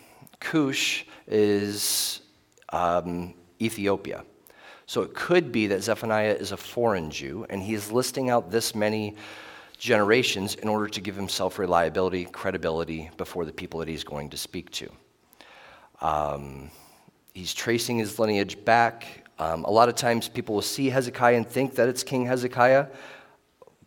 Cush 0.41 1.05
is 1.27 2.21
um, 2.71 3.35
Ethiopia. 3.61 4.25
So 4.87 5.03
it 5.03 5.15
could 5.15 5.51
be 5.51 5.67
that 5.69 5.83
Zephaniah 5.83 6.35
is 6.35 6.53
a 6.53 6.57
foreign 6.57 7.11
Jew, 7.11 7.45
and 7.51 7.63
he 7.63 7.75
is 7.75 7.91
listing 7.91 8.31
out 8.31 8.51
this 8.51 8.75
many 8.75 9.17
generations 9.79 10.55
in 10.55 10.69
order 10.69 10.89
to 10.89 11.01
give 11.01 11.17
himself 11.17 11.59
reliability, 11.59 12.25
credibility 12.27 13.11
before 13.17 13.45
the 13.45 13.53
people 13.53 13.81
that 13.81 13.89
he's 13.89 14.05
going 14.05 14.31
to 14.31 14.37
speak 14.37 14.71
to. 14.71 14.89
Um, 16.01 16.71
he's 17.35 17.53
tracing 17.53 17.99
his 17.99 18.19
lineage 18.19 18.65
back. 18.65 19.29
Um, 19.39 19.65
a 19.65 19.71
lot 19.71 19.89
of 19.89 19.97
times 19.97 20.29
people 20.29 20.55
will 20.55 20.63
see 20.63 20.89
Hezekiah 20.89 21.37
and 21.37 21.47
think 21.47 21.75
that 21.75 21.89
it's 21.89 22.03
King 22.03 22.25
Hezekiah. 22.27 22.87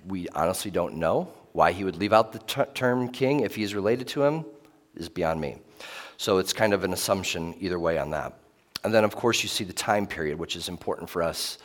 We 0.06 0.28
honestly 0.30 0.72
don't 0.72 0.96
know. 0.96 1.32
Why 1.54 1.72
he 1.72 1.84
would 1.84 1.96
leave 1.96 2.14
out 2.14 2.32
the 2.32 2.40
t- 2.40 2.72
term 2.74 3.10
king 3.10 3.40
if 3.40 3.56
he 3.56 3.64
is 3.64 3.74
related 3.74 4.08
to 4.10 4.24
him 4.24 4.46
is 4.96 5.10
beyond 5.10 5.42
me. 5.42 5.58
So 6.18 6.38
it's 6.38 6.54
kind 6.54 6.74
of 6.74 6.84
an 6.84 6.94
assumption 6.94 7.56
either 7.60 7.80
way 7.80 7.98
on 7.98 8.12
that. 8.12 8.38
And 8.84 8.94
then, 8.94 9.04
of 9.04 9.16
course, 9.16 9.44
you 9.44 9.50
see 9.50 9.64
the 9.64 9.74
time 9.74 10.08
period, 10.08 10.40
which 10.40 10.56
is 10.56 10.70
important 10.70 11.10
for 11.10 11.22
us 11.22 11.58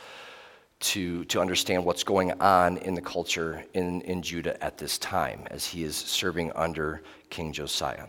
to, 0.81 1.23
to 1.25 1.39
understand 1.39 1.85
what's 1.85 2.03
going 2.03 2.31
on 2.41 2.77
in 2.77 2.93
the 2.93 3.01
culture 3.01 3.63
in, 3.73 4.01
in 4.01 4.21
Judah 4.21 4.61
at 4.63 4.77
this 4.77 4.97
time 4.97 5.47
as 5.49 5.65
he 5.65 5.83
is 5.83 5.95
serving 5.95 6.51
under 6.53 7.01
King 7.29 7.53
Josiah. 7.53 8.07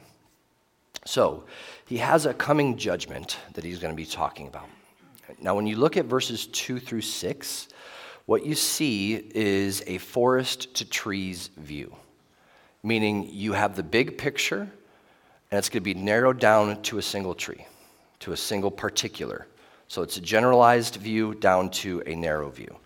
So 1.05 1.45
he 1.87 1.99
has 1.99 2.27
a 2.27 2.35
coming 2.35 2.77
judgment 2.77 3.39
that 3.55 3.65
he's 3.65 3.79
going 3.79 3.93
to 3.93 3.97
be 3.97 4.07
talking 4.07 4.49
about. 4.49 4.69
Now, 5.41 5.55
when 5.55 5.67
you 5.67 5.77
look 5.77 5.97
at 5.97 6.07
verses 6.07 6.47
2 6.49 6.81
through 6.81 7.03
6, 7.03 7.69
what 8.27 8.45
you 8.45 8.55
see 8.57 9.15
is 9.35 9.85
a 9.87 9.99
forest 9.99 10.75
to 10.75 10.85
trees 10.85 11.51
view, 11.57 11.95
meaning 12.83 13.29
you 13.31 13.53
have 13.53 13.77
the 13.77 13.83
big 13.85 14.19
picture 14.19 14.69
and 15.51 15.59
it's 15.59 15.69
going 15.69 15.83
to 15.83 15.85
be 15.85 15.95
narrowed 15.95 16.41
down 16.41 16.83
to 16.83 16.99
a 16.99 17.03
single 17.03 17.35
tree, 17.35 17.65
to 18.21 18.33
a 18.33 18.37
single 18.37 18.71
particular. 18.71 19.47
So 19.89 20.03
it's 20.03 20.17
a 20.17 20.21
generalized 20.21 20.97
view 20.97 21.35
down 21.35 21.71
to 21.71 22.03
a 22.07 22.15
narrow 22.15 22.51
view. 22.51 22.77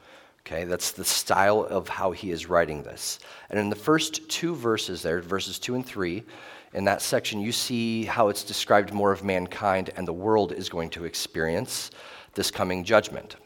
Okay, 0.41 0.65
that's 0.65 0.93
the 0.93 1.05
style 1.05 1.61
of 1.63 1.89
how 1.89 2.13
he 2.13 2.31
is 2.31 2.47
writing 2.47 2.83
this. 2.83 3.21
And 3.51 3.59
in 3.59 3.71
the 3.71 3.77
first 3.77 4.29
two 4.29 4.55
verses 4.55 5.03
there, 5.03 5.21
verses 5.21 5.59
two 5.59 5.75
and 5.75 5.87
three, 5.87 6.25
in 6.73 6.85
that 6.85 7.03
section, 7.03 7.41
you 7.41 7.53
see 7.53 8.05
how 8.05 8.29
it's 8.29 8.45
described 8.45 8.93
more 8.93 9.13
of 9.13 9.25
mankind 9.25 9.91
and 9.97 10.07
the 10.07 10.13
world 10.13 10.53
is 10.53 10.69
going 10.69 10.91
to 10.91 11.05
experience 11.05 11.91
this 12.35 12.51
coming 12.51 12.85
judgment. 12.85 13.37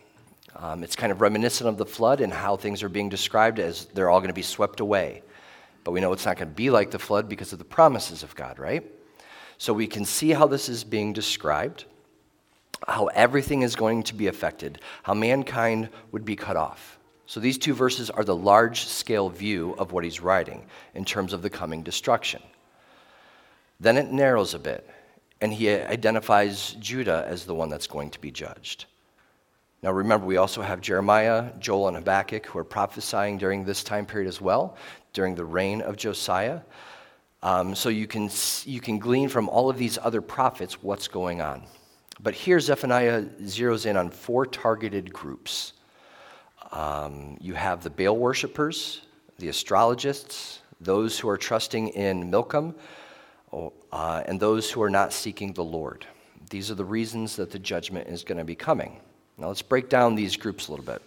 Um, 0.56 0.84
it's 0.84 0.94
kind 0.94 1.10
of 1.10 1.20
reminiscent 1.20 1.68
of 1.68 1.78
the 1.78 1.86
flood 1.86 2.20
and 2.20 2.32
how 2.32 2.56
things 2.56 2.82
are 2.82 2.88
being 2.88 3.08
described 3.08 3.58
as 3.58 3.86
they're 3.86 4.10
all 4.10 4.20
going 4.20 4.28
to 4.28 4.34
be 4.34 4.42
swept 4.42 4.80
away. 4.80 5.22
But 5.82 5.92
we 5.92 6.00
know 6.00 6.12
it's 6.12 6.26
not 6.26 6.36
going 6.36 6.48
to 6.48 6.54
be 6.54 6.70
like 6.70 6.90
the 6.90 6.98
flood 6.98 7.28
because 7.28 7.52
of 7.52 7.58
the 7.58 7.64
promises 7.64 8.22
of 8.22 8.34
God, 8.34 8.58
right? 8.58 8.84
So 9.58 9.72
we 9.72 9.86
can 9.86 10.04
see 10.04 10.30
how 10.30 10.46
this 10.46 10.68
is 10.68 10.84
being 10.84 11.12
described, 11.12 11.84
how 12.86 13.06
everything 13.06 13.62
is 13.62 13.76
going 13.76 14.02
to 14.04 14.14
be 14.14 14.26
affected, 14.26 14.80
how 15.02 15.14
mankind 15.14 15.88
would 16.12 16.24
be 16.24 16.36
cut 16.36 16.56
off. 16.56 16.98
So 17.26 17.40
these 17.40 17.56
two 17.56 17.74
verses 17.74 18.10
are 18.10 18.24
the 18.24 18.36
large 18.36 18.84
scale 18.84 19.30
view 19.30 19.74
of 19.78 19.92
what 19.92 20.04
he's 20.04 20.20
writing 20.20 20.66
in 20.94 21.04
terms 21.04 21.32
of 21.32 21.42
the 21.42 21.50
coming 21.50 21.82
destruction. 21.82 22.42
Then 23.80 23.96
it 23.96 24.12
narrows 24.12 24.54
a 24.54 24.58
bit, 24.58 24.88
and 25.40 25.52
he 25.52 25.70
identifies 25.70 26.72
Judah 26.74 27.24
as 27.26 27.44
the 27.44 27.54
one 27.54 27.70
that's 27.70 27.86
going 27.86 28.10
to 28.10 28.20
be 28.20 28.30
judged. 28.30 28.84
Now, 29.82 29.92
remember, 29.92 30.24
we 30.24 30.38
also 30.38 30.62
have 30.62 30.80
Jeremiah, 30.80 31.50
Joel, 31.58 31.88
and 31.88 31.96
Habakkuk 31.96 32.46
who 32.46 32.58
are 32.58 32.64
prophesying 32.64 33.36
during 33.36 33.64
this 33.64 33.84
time 33.84 34.06
period 34.06 34.28
as 34.28 34.40
well, 34.40 34.76
during 35.12 35.34
the 35.34 35.44
reign 35.44 35.82
of 35.82 35.96
Josiah. 35.96 36.60
Um, 37.44 37.74
so 37.74 37.90
you 37.90 38.06
can, 38.06 38.30
you 38.64 38.80
can 38.80 38.98
glean 38.98 39.28
from 39.28 39.50
all 39.50 39.68
of 39.68 39.76
these 39.76 39.98
other 39.98 40.22
prophets 40.22 40.82
what's 40.82 41.08
going 41.08 41.42
on. 41.42 41.62
But 42.18 42.32
here, 42.32 42.58
Zephaniah 42.58 43.22
zeroes 43.42 43.84
in 43.84 43.98
on 43.98 44.08
four 44.08 44.46
targeted 44.46 45.12
groups. 45.12 45.74
Um, 46.72 47.36
you 47.42 47.52
have 47.52 47.82
the 47.82 47.90
Baal 47.90 48.16
worshippers, 48.16 49.02
the 49.38 49.48
astrologists, 49.48 50.62
those 50.80 51.18
who 51.18 51.28
are 51.28 51.36
trusting 51.36 51.88
in 51.88 52.30
Milcom, 52.30 52.74
uh, 53.52 54.22
and 54.26 54.40
those 54.40 54.70
who 54.70 54.82
are 54.82 54.90
not 54.90 55.12
seeking 55.12 55.52
the 55.52 55.62
Lord. 55.62 56.06
These 56.48 56.70
are 56.70 56.74
the 56.74 56.84
reasons 56.84 57.36
that 57.36 57.50
the 57.50 57.58
judgment 57.58 58.08
is 58.08 58.24
going 58.24 58.38
to 58.38 58.44
be 58.44 58.56
coming. 58.56 59.00
Now 59.36 59.48
let's 59.48 59.62
break 59.62 59.90
down 59.90 60.14
these 60.14 60.34
groups 60.36 60.68
a 60.68 60.70
little 60.70 60.86
bit. 60.86 61.02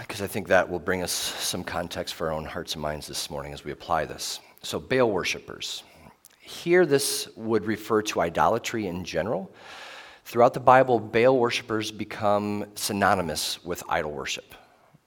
Because 0.00 0.22
I 0.22 0.26
think 0.26 0.48
that 0.48 0.68
will 0.68 0.78
bring 0.78 1.02
us 1.02 1.12
some 1.12 1.64
context 1.64 2.14
for 2.14 2.28
our 2.28 2.32
own 2.32 2.44
hearts 2.44 2.74
and 2.74 2.82
minds 2.82 3.06
this 3.06 3.30
morning 3.30 3.52
as 3.52 3.64
we 3.64 3.72
apply 3.72 4.04
this. 4.04 4.40
So, 4.62 4.80
Baal 4.80 5.10
worshippers. 5.10 5.82
Here, 6.40 6.86
this 6.86 7.28
would 7.36 7.66
refer 7.66 8.02
to 8.02 8.20
idolatry 8.20 8.86
in 8.86 9.04
general. 9.04 9.50
Throughout 10.24 10.54
the 10.54 10.60
Bible, 10.60 10.98
Baal 10.98 11.38
worshippers 11.38 11.92
become 11.92 12.66
synonymous 12.74 13.64
with 13.64 13.82
idol 13.88 14.12
worship. 14.12 14.54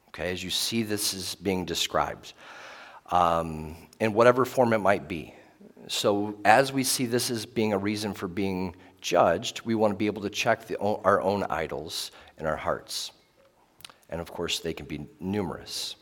Okay, 0.10 0.32
as 0.32 0.44
you 0.44 0.50
see 0.50 0.84
this 0.84 1.14
is 1.14 1.36
being 1.36 1.66
described, 1.66 2.34
um, 3.12 3.76
in 4.00 4.14
whatever 4.14 4.46
form 4.46 4.74
it 4.74 4.80
might 4.80 5.08
be. 5.08 5.34
So, 5.88 6.38
as 6.46 6.72
we 6.72 6.84
see 6.84 7.06
this 7.06 7.32
as 7.32 7.46
being 7.46 7.74
a 7.74 7.78
reason 7.78 8.14
for 8.14 8.28
being 8.28 8.76
judged, 9.02 9.62
we 9.66 9.76
want 9.76 9.94
to 9.94 9.98
be 9.98 10.08
able 10.08 10.22
to 10.22 10.30
check 10.30 10.68
the, 10.68 10.78
our 10.80 11.22
own 11.22 11.44
idols 11.50 12.12
in 12.38 12.46
our 12.46 12.58
hearts. 12.58 13.12
And 14.10 14.22
of 14.22 14.32
course, 14.32 14.60
they 14.60 14.74
can 14.74 14.86
be 14.86 15.08
numerous. 15.20 15.96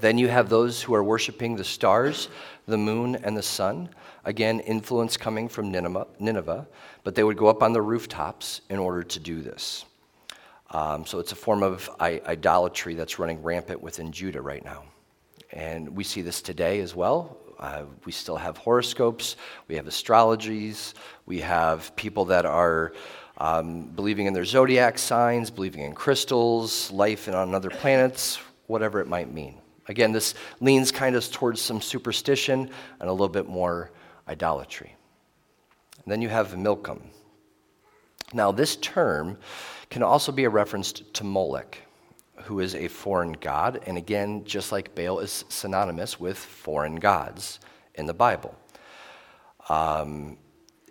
Then 0.00 0.18
you 0.18 0.28
have 0.28 0.48
those 0.48 0.82
who 0.82 0.94
are 0.94 1.04
worshiping 1.04 1.54
the 1.56 1.64
stars, 1.64 2.28
the 2.66 2.76
moon, 2.76 3.14
and 3.14 3.36
the 3.36 3.42
sun. 3.42 3.88
Again, 4.24 4.60
influence 4.60 5.16
coming 5.16 5.48
from 5.48 5.70
Nineveh, 5.70 6.66
but 7.04 7.14
they 7.14 7.22
would 7.22 7.36
go 7.36 7.46
up 7.46 7.62
on 7.62 7.72
the 7.72 7.82
rooftops 7.82 8.60
in 8.70 8.78
order 8.80 9.04
to 9.04 9.20
do 9.20 9.40
this. 9.40 9.84
Um, 10.70 11.06
so 11.06 11.20
it's 11.20 11.30
a 11.30 11.36
form 11.36 11.62
of 11.62 11.88
idolatry 12.00 12.94
that's 12.96 13.20
running 13.20 13.40
rampant 13.42 13.80
within 13.80 14.10
Judah 14.10 14.42
right 14.42 14.64
now. 14.64 14.82
And 15.52 15.96
we 15.96 16.02
see 16.02 16.22
this 16.22 16.42
today 16.42 16.80
as 16.80 16.96
well 16.96 17.38
Uh, 17.58 17.84
we 18.04 18.12
still 18.12 18.36
have 18.36 18.58
horoscopes, 18.58 19.36
we 19.68 19.76
have 19.76 19.86
astrologies, 19.86 20.94
we 21.26 21.40
have 21.40 21.94
people 21.96 22.24
that 22.26 22.44
are 22.44 22.92
um, 23.38 23.88
believing 23.88 24.26
in 24.26 24.32
their 24.32 24.44
zodiac 24.44 24.98
signs, 24.98 25.50
believing 25.50 25.82
in 25.82 25.94
crystals, 25.94 26.90
life 26.90 27.28
on 27.28 27.54
other 27.54 27.70
planets, 27.70 28.38
whatever 28.66 29.00
it 29.00 29.08
might 29.08 29.32
mean. 29.32 29.58
Again, 29.88 30.12
this 30.12 30.34
leans 30.60 30.90
kind 30.90 31.14
of 31.16 31.30
towards 31.30 31.60
some 31.60 31.80
superstition 31.80 32.70
and 33.00 33.08
a 33.08 33.12
little 33.12 33.28
bit 33.28 33.48
more 33.48 33.90
idolatry. 34.28 34.94
And 36.04 36.12
then 36.12 36.22
you 36.22 36.28
have 36.28 36.56
Milcom. 36.56 37.02
Now, 38.32 38.50
this 38.50 38.76
term 38.76 39.38
can 39.90 40.02
also 40.02 40.32
be 40.32 40.44
a 40.44 40.50
reference 40.50 40.92
to 40.92 41.24
Molech, 41.24 41.78
who 42.44 42.60
is 42.60 42.74
a 42.74 42.88
foreign 42.88 43.32
god, 43.32 43.80
and 43.86 43.96
again, 43.96 44.44
just 44.44 44.72
like 44.72 44.94
Baal 44.94 45.20
is 45.20 45.44
synonymous 45.48 46.18
with 46.18 46.38
foreign 46.38 46.96
gods 46.96 47.60
in 47.94 48.06
the 48.06 48.14
Bible. 48.14 48.54
Um, 49.68 50.36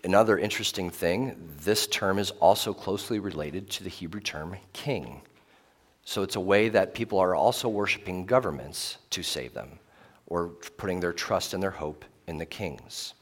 another 0.04 0.38
interesting 0.38 0.90
thing 0.90 1.36
this 1.64 1.88
term 1.88 2.20
is 2.20 2.32
also 2.32 2.74
closely 2.74 3.20
related 3.20 3.70
to 3.72 3.84
the 3.84 3.90
Hebrew 3.90 4.22
term 4.22 4.58
king. 4.74 5.22
So 6.06 6.24
it's 6.24 6.36
a 6.36 6.42
way 6.42 6.70
that 6.70 6.94
people 6.94 7.20
are 7.20 7.36
also 7.36 7.70
worshiping 7.70 8.26
governments 8.26 8.98
to 9.12 9.24
save 9.24 9.54
them 9.54 9.80
or 10.28 10.48
putting 10.78 11.00
their 11.00 11.14
trust 11.14 11.54
and 11.54 11.64
their 11.64 11.72
hope 11.72 12.04
in 12.28 12.38
the 12.38 12.46
kings. 12.46 13.14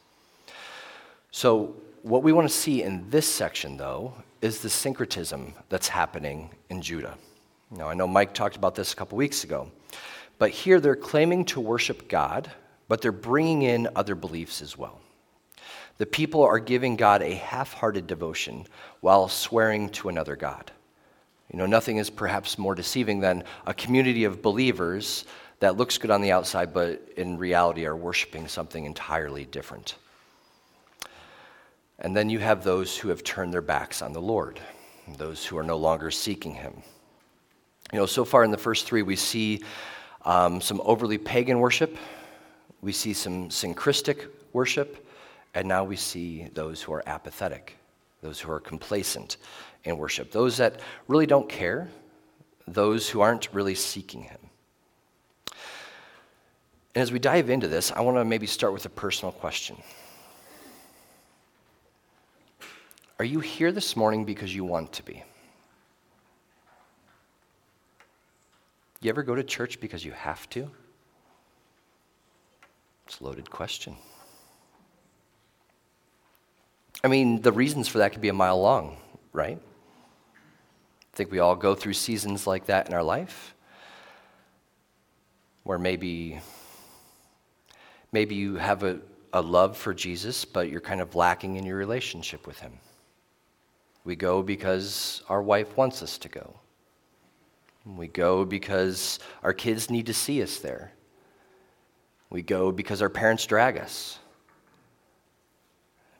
So, 1.31 1.75
what 2.03 2.23
we 2.23 2.33
want 2.33 2.47
to 2.47 2.53
see 2.53 2.81
in 2.81 3.07
this 3.11 3.27
section, 3.27 3.77
though, 3.77 4.13
is 4.41 4.61
the 4.61 4.69
syncretism 4.69 5.53
that's 5.69 5.88
happening 5.88 6.50
in 6.69 6.81
Judah. 6.81 7.15
Now, 7.69 7.89
I 7.89 7.93
know 7.93 8.07
Mike 8.07 8.33
talked 8.33 8.55
about 8.55 8.73
this 8.73 8.91
a 8.91 8.95
couple 8.95 9.17
weeks 9.17 9.43
ago, 9.43 9.71
but 10.39 10.50
here 10.50 10.79
they're 10.79 10.95
claiming 10.95 11.45
to 11.45 11.61
worship 11.61 12.09
God, 12.09 12.51
but 12.88 13.01
they're 13.01 13.11
bringing 13.11 13.61
in 13.61 13.88
other 13.95 14.15
beliefs 14.15 14.61
as 14.61 14.77
well. 14.77 15.00
The 16.01 16.08
people 16.08 16.41
are 16.41 16.58
giving 16.58 16.96
God 16.96 17.22
a 17.22 17.36
half 17.36 17.74
hearted 17.74 18.08
devotion 18.08 18.65
while 19.01 19.27
swearing 19.27 19.88
to 19.89 20.10
another 20.10 20.36
God. 20.36 20.72
You 21.53 21.60
know, 21.60 21.67
nothing 21.67 21.98
is 21.98 22.10
perhaps 22.10 22.58
more 22.58 22.74
deceiving 22.74 23.20
than 23.20 23.43
a 23.67 23.74
community 23.75 24.24
of 24.24 24.41
believers 24.41 25.25
that 25.60 25.77
looks 25.77 26.00
good 26.00 26.10
on 26.10 26.22
the 26.22 26.31
outside, 26.31 26.74
but 26.74 27.08
in 27.17 27.38
reality 27.38 27.86
are 27.86 27.96
worshiping 27.96 28.48
something 28.48 28.86
entirely 28.86 29.46
different. 29.46 29.93
And 32.00 32.17
then 32.17 32.31
you 32.31 32.39
have 32.39 32.63
those 32.63 32.98
who 32.98 33.10
have 33.10 33.24
turned 33.24 33.53
their 33.53 33.62
backs 33.62 34.01
on 34.01 34.12
the 34.12 34.20
Lord, 34.20 34.60
those 35.20 35.46
who 35.46 35.55
are 35.60 35.63
no 35.63 35.77
longer 35.77 36.10
seeking 36.10 36.55
Him. 36.55 36.81
You 37.93 38.00
know, 38.00 38.08
so 38.08 38.25
far 38.25 38.43
in 38.43 38.50
the 38.50 38.58
first 38.58 38.88
three, 38.88 39.03
we 39.03 39.17
see 39.17 39.62
um, 40.25 40.62
some 40.62 40.81
overly 40.84 41.20
pagan 41.20 41.60
worship, 41.60 41.96
we 42.81 42.91
see 42.91 43.13
some 43.13 43.51
syncretic 43.51 44.25
worship, 44.51 45.08
and 45.53 45.67
now 45.67 45.84
we 45.84 45.96
see 45.96 46.48
those 46.53 46.81
who 46.81 46.93
are 46.93 47.03
apathetic, 47.05 47.77
those 48.22 48.39
who 48.39 48.51
are 48.51 48.60
complacent 48.60 49.38
in 49.84 49.98
worship, 49.98 50.31
those 50.31 50.58
that 50.58 50.79
really 51.08 51.25
don't 51.25 51.50
care, 51.50 51.89
those 52.67 53.10
who 53.10 53.22
aren't 53.22 53.53
really 53.53 53.75
seeking 53.75 54.24
Him. 54.24 54.38
And 56.93 57.01
as 57.01 57.12
we 57.12 57.20
dive 57.20 57.50
into 57.50 57.67
this, 57.67 57.91
I 57.91 58.01
want 58.01 58.17
to 58.17 58.25
maybe 58.25 58.48
start 58.48 58.74
with 58.74 58.86
a 58.86 58.89
personal 58.89 59.31
question. 59.31 59.77
Are 63.20 63.25
you 63.25 63.39
here 63.39 63.72
this 63.72 63.96
morning 63.96 64.25
because 64.25 64.53
you 64.53 64.65
want 64.65 64.93
to 64.93 65.03
be? 65.03 65.24
You 69.01 69.10
ever 69.10 69.24
go 69.24 69.36
to 69.36 69.43
church 69.43 69.79
because 69.79 70.05
you 70.05 70.12
have 70.12 70.50
to? 70.51 70.70
It's 73.08 73.20
a 73.20 73.24
loaded 73.24 73.50
question. 73.50 73.96
I 77.03 77.08
mean, 77.08 77.41
the 77.41 77.51
reasons 77.51 77.88
for 77.88 77.98
that 78.00 78.12
could 78.12 78.22
be 78.22 78.29
a 78.29 78.34
mile 78.34 78.62
long, 78.62 78.98
right? 79.34 79.60
I 80.34 81.15
think 81.15 81.31
we 81.31 81.39
all 81.39 81.55
go 81.55 81.74
through 81.74 81.94
seasons 81.94 82.46
like 82.46 82.68
that 82.68 82.87
in 82.87 82.94
our 82.94 83.03
life 83.03 83.55
where 85.64 85.77
maybe 85.77 86.40
maybe 88.11 88.35
you 88.35 88.55
have 88.55 88.83
a, 88.83 89.00
a 89.33 89.42
love 89.42 89.77
for 89.77 89.94
Jesus, 89.94 90.46
but 90.46 90.70
you're 90.70 90.81
kind 90.81 91.01
of 91.01 91.16
lacking 91.16 91.55
in 91.55 91.66
your 91.66 91.77
relationship 91.77 92.46
with 92.46 92.59
him. 92.59 92.74
We 94.03 94.16
go 94.16 94.42
because 94.42 95.22
our 95.29 95.42
wife 95.42 95.77
wants 95.77 96.01
us 96.01 96.18
to 96.20 96.29
go. 96.29 96.55
We 97.85 98.07
go 98.07 98.46
because 98.46 99.20
our 99.44 99.53
kids 99.53 99.90
need 99.90 100.07
to 100.07 100.14
see 100.14 100.42
us 100.44 100.59
there. 100.59 100.92
We 102.29 102.42
go 102.42 102.72
because 102.72 103.01
our 103.01 103.09
parents 103.09 103.46
drag 103.46 103.77
us. 103.77 104.20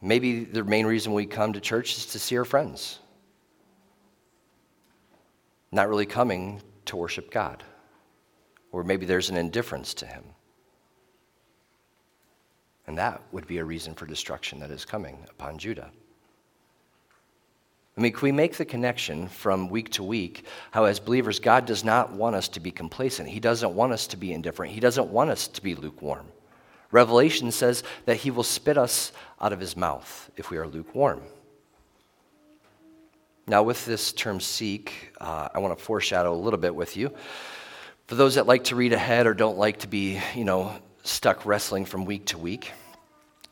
Maybe 0.02 0.44
the 0.44 0.64
main 0.64 0.86
reason 0.86 1.14
we 1.14 1.26
come 1.26 1.54
to 1.54 1.62
church 1.62 1.98
is 1.98 2.08
to 2.08 2.20
see 2.20 2.38
our 2.38 2.46
friends 2.46 3.00
not 5.72 5.90
really 5.90 6.06
coming 6.06 6.62
to 6.86 6.98
worship 6.98 7.32
God. 7.32 7.64
Or 8.72 8.84
maybe 8.84 9.06
there's 9.06 9.30
an 9.30 9.38
indifference 9.38 9.94
to 9.96 10.06
Him. 10.06 10.24
And 12.88 12.98
that 12.98 13.22
would 13.32 13.48
be 13.48 13.60
a 13.60 13.66
reason 13.66 13.94
for 13.94 14.06
destruction 14.06 14.60
that 14.60 14.72
is 14.72 14.86
coming 14.86 15.26
upon 15.30 15.58
Judah. 15.58 15.92
I 17.98 18.02
mean, 18.02 18.14
can 18.14 18.22
we 18.22 18.32
make 18.32 18.56
the 18.56 18.66
connection 18.66 19.28
from 19.28 19.70
week 19.70 19.92
to 19.92 20.04
week 20.04 20.46
how, 20.72 20.86
as 20.86 21.00
believers, 21.00 21.40
God 21.40 21.66
does 21.66 21.84
not 21.84 22.12
want 22.14 22.36
us 22.36 22.48
to 22.50 22.60
be 22.60 22.72
complacent? 22.72 23.30
He 23.30 23.40
doesn't 23.40 23.74
want 23.74 23.94
us 23.94 24.08
to 24.08 24.18
be 24.18 24.34
indifferent. 24.34 24.74
He 24.74 24.80
doesn't 24.80 25.10
want 25.10 25.30
us 25.30 25.48
to 25.50 25.62
be 25.62 25.76
lukewarm. 25.76 26.26
Revelation 26.92 27.52
says 27.52 27.84
that 28.06 28.18
He 28.18 28.32
will 28.32 28.44
spit 28.44 28.78
us 28.78 29.12
out 29.40 29.54
of 29.54 29.60
His 29.60 29.76
mouth 29.76 30.30
if 30.38 30.50
we 30.50 30.58
are 30.58 30.68
lukewarm. 30.68 31.22
Now, 33.48 33.64
with 33.64 33.86
this 33.86 34.14
term 34.14 34.40
seek, 34.40 35.14
uh, 35.20 35.50
I 35.54 35.60
want 35.60 35.78
to 35.78 35.84
foreshadow 35.84 36.34
a 36.34 36.36
little 36.36 36.60
bit 36.60 36.76
with 36.76 36.96
you. 36.96 37.14
For 38.08 38.16
those 38.16 38.36
that 38.36 38.46
like 38.46 38.66
to 38.66 38.76
read 38.76 38.94
ahead 38.94 39.26
or 39.26 39.34
don't 39.34 39.58
like 39.58 39.80
to 39.80 39.88
be, 39.88 40.20
you 40.36 40.46
know, 40.46 40.74
stuck 41.04 41.46
wrestling 41.46 41.86
from 41.86 42.06
week 42.06 42.26
to 42.28 42.38
week, 42.38 42.72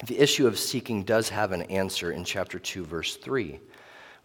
the 0.06 0.20
issue 0.20 0.48
of 0.48 0.58
seeking 0.58 1.04
does 1.04 1.30
have 1.30 1.52
an 1.52 1.64
answer 1.64 2.12
in 2.12 2.24
chapter 2.24 2.60
2, 2.60 2.86
verse 2.86 3.18
3, 3.18 3.60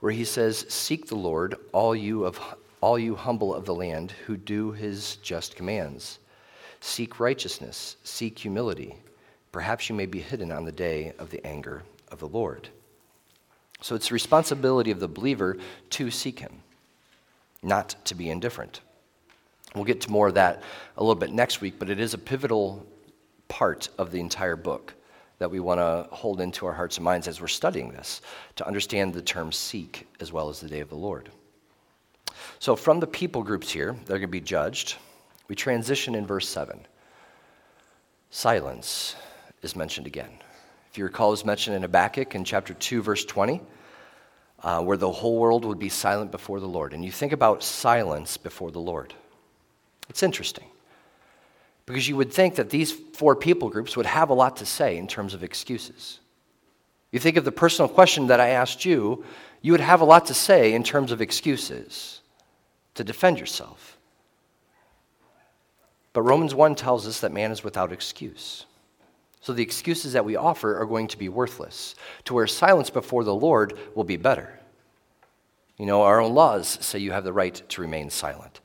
where 0.00 0.12
he 0.12 0.24
says, 0.24 0.66
Seek 0.68 1.06
the 1.06 1.16
Lord, 1.16 1.56
all 1.72 1.96
you, 1.96 2.24
of, 2.24 2.38
all 2.80 2.98
you 2.98 3.16
humble 3.16 3.54
of 3.54 3.64
the 3.64 3.74
land 3.74 4.12
who 4.26 4.36
do 4.36 4.72
his 4.72 5.16
just 5.16 5.56
commands. 5.56 6.18
Seek 6.80 7.18
righteousness, 7.18 7.96
seek 8.04 8.38
humility. 8.38 8.94
Perhaps 9.54 9.88
you 9.88 9.94
may 9.94 10.06
be 10.06 10.18
hidden 10.18 10.50
on 10.50 10.64
the 10.64 10.72
day 10.72 11.12
of 11.16 11.30
the 11.30 11.46
anger 11.46 11.84
of 12.10 12.18
the 12.18 12.26
Lord. 12.26 12.70
So 13.80 13.94
it's 13.94 14.08
the 14.08 14.14
responsibility 14.14 14.90
of 14.90 14.98
the 14.98 15.06
believer 15.06 15.58
to 15.90 16.10
seek 16.10 16.40
him, 16.40 16.54
not 17.62 17.94
to 18.06 18.16
be 18.16 18.30
indifferent. 18.30 18.80
We'll 19.76 19.84
get 19.84 20.00
to 20.00 20.10
more 20.10 20.26
of 20.26 20.34
that 20.34 20.64
a 20.96 21.04
little 21.04 21.14
bit 21.14 21.30
next 21.30 21.60
week, 21.60 21.74
but 21.78 21.88
it 21.88 22.00
is 22.00 22.14
a 22.14 22.18
pivotal 22.18 22.84
part 23.46 23.90
of 23.96 24.10
the 24.10 24.18
entire 24.18 24.56
book 24.56 24.92
that 25.38 25.52
we 25.52 25.60
want 25.60 25.78
to 25.78 26.08
hold 26.10 26.40
into 26.40 26.66
our 26.66 26.72
hearts 26.72 26.96
and 26.96 27.04
minds 27.04 27.28
as 27.28 27.40
we're 27.40 27.46
studying 27.46 27.92
this 27.92 28.22
to 28.56 28.66
understand 28.66 29.14
the 29.14 29.22
term 29.22 29.52
seek 29.52 30.08
as 30.18 30.32
well 30.32 30.48
as 30.48 30.58
the 30.58 30.68
day 30.68 30.80
of 30.80 30.88
the 30.88 30.96
Lord. 30.96 31.30
So, 32.58 32.74
from 32.74 32.98
the 32.98 33.06
people 33.06 33.44
groups 33.44 33.70
here, 33.70 33.94
they're 34.06 34.18
going 34.18 34.22
to 34.22 34.26
be 34.26 34.40
judged. 34.40 34.96
We 35.46 35.54
transition 35.54 36.16
in 36.16 36.26
verse 36.26 36.48
7. 36.48 36.88
Silence 38.30 39.14
is 39.64 39.76
mentioned 39.76 40.06
again. 40.06 40.30
If 40.90 40.98
you 40.98 41.04
recall, 41.04 41.28
it 41.28 41.32
was 41.32 41.44
mentioned 41.44 41.76
in 41.76 41.82
Habakkuk 41.82 42.34
in 42.34 42.44
chapter 42.44 42.74
2, 42.74 43.02
verse 43.02 43.24
20, 43.24 43.60
uh, 44.62 44.82
where 44.82 44.96
the 44.96 45.10
whole 45.10 45.38
world 45.38 45.64
would 45.64 45.78
be 45.78 45.88
silent 45.88 46.30
before 46.30 46.60
the 46.60 46.68
Lord. 46.68 46.92
And 46.92 47.04
you 47.04 47.10
think 47.10 47.32
about 47.32 47.62
silence 47.62 48.36
before 48.36 48.70
the 48.70 48.80
Lord. 48.80 49.12
It's 50.08 50.22
interesting 50.22 50.66
because 51.86 52.08
you 52.08 52.16
would 52.16 52.32
think 52.32 52.54
that 52.56 52.70
these 52.70 52.92
four 52.92 53.36
people 53.36 53.68
groups 53.68 53.96
would 53.96 54.06
have 54.06 54.30
a 54.30 54.34
lot 54.34 54.56
to 54.58 54.66
say 54.66 54.96
in 54.96 55.06
terms 55.06 55.34
of 55.34 55.42
excuses. 55.42 56.20
You 57.10 57.18
think 57.18 57.36
of 57.36 57.44
the 57.44 57.52
personal 57.52 57.88
question 57.88 58.28
that 58.28 58.40
I 58.40 58.50
asked 58.50 58.84
you, 58.84 59.24
you 59.62 59.72
would 59.72 59.80
have 59.80 60.00
a 60.00 60.04
lot 60.04 60.26
to 60.26 60.34
say 60.34 60.72
in 60.72 60.82
terms 60.82 61.12
of 61.12 61.20
excuses 61.20 62.20
to 62.94 63.04
defend 63.04 63.38
yourself. 63.38 63.98
But 66.12 66.22
Romans 66.22 66.54
1 66.54 66.76
tells 66.76 67.06
us 67.06 67.20
that 67.20 67.32
man 67.32 67.50
is 67.50 67.64
without 67.64 67.92
excuse. 67.92 68.66
So 69.44 69.52
the 69.52 69.62
excuses 69.62 70.14
that 70.14 70.24
we 70.24 70.36
offer 70.36 70.80
are 70.80 70.86
going 70.86 71.06
to 71.08 71.18
be 71.18 71.28
worthless, 71.28 71.96
to 72.24 72.32
where 72.32 72.46
silence 72.46 72.88
before 72.88 73.24
the 73.24 73.34
Lord 73.34 73.78
will 73.94 74.02
be 74.02 74.16
better. 74.16 74.58
You 75.76 75.84
know, 75.84 76.00
our 76.00 76.18
own 76.18 76.32
laws 76.32 76.78
say 76.80 76.98
you 76.98 77.12
have 77.12 77.24
the 77.24 77.32
right 77.34 77.54
to 77.68 77.82
remain 77.82 78.08
silent. 78.08 78.60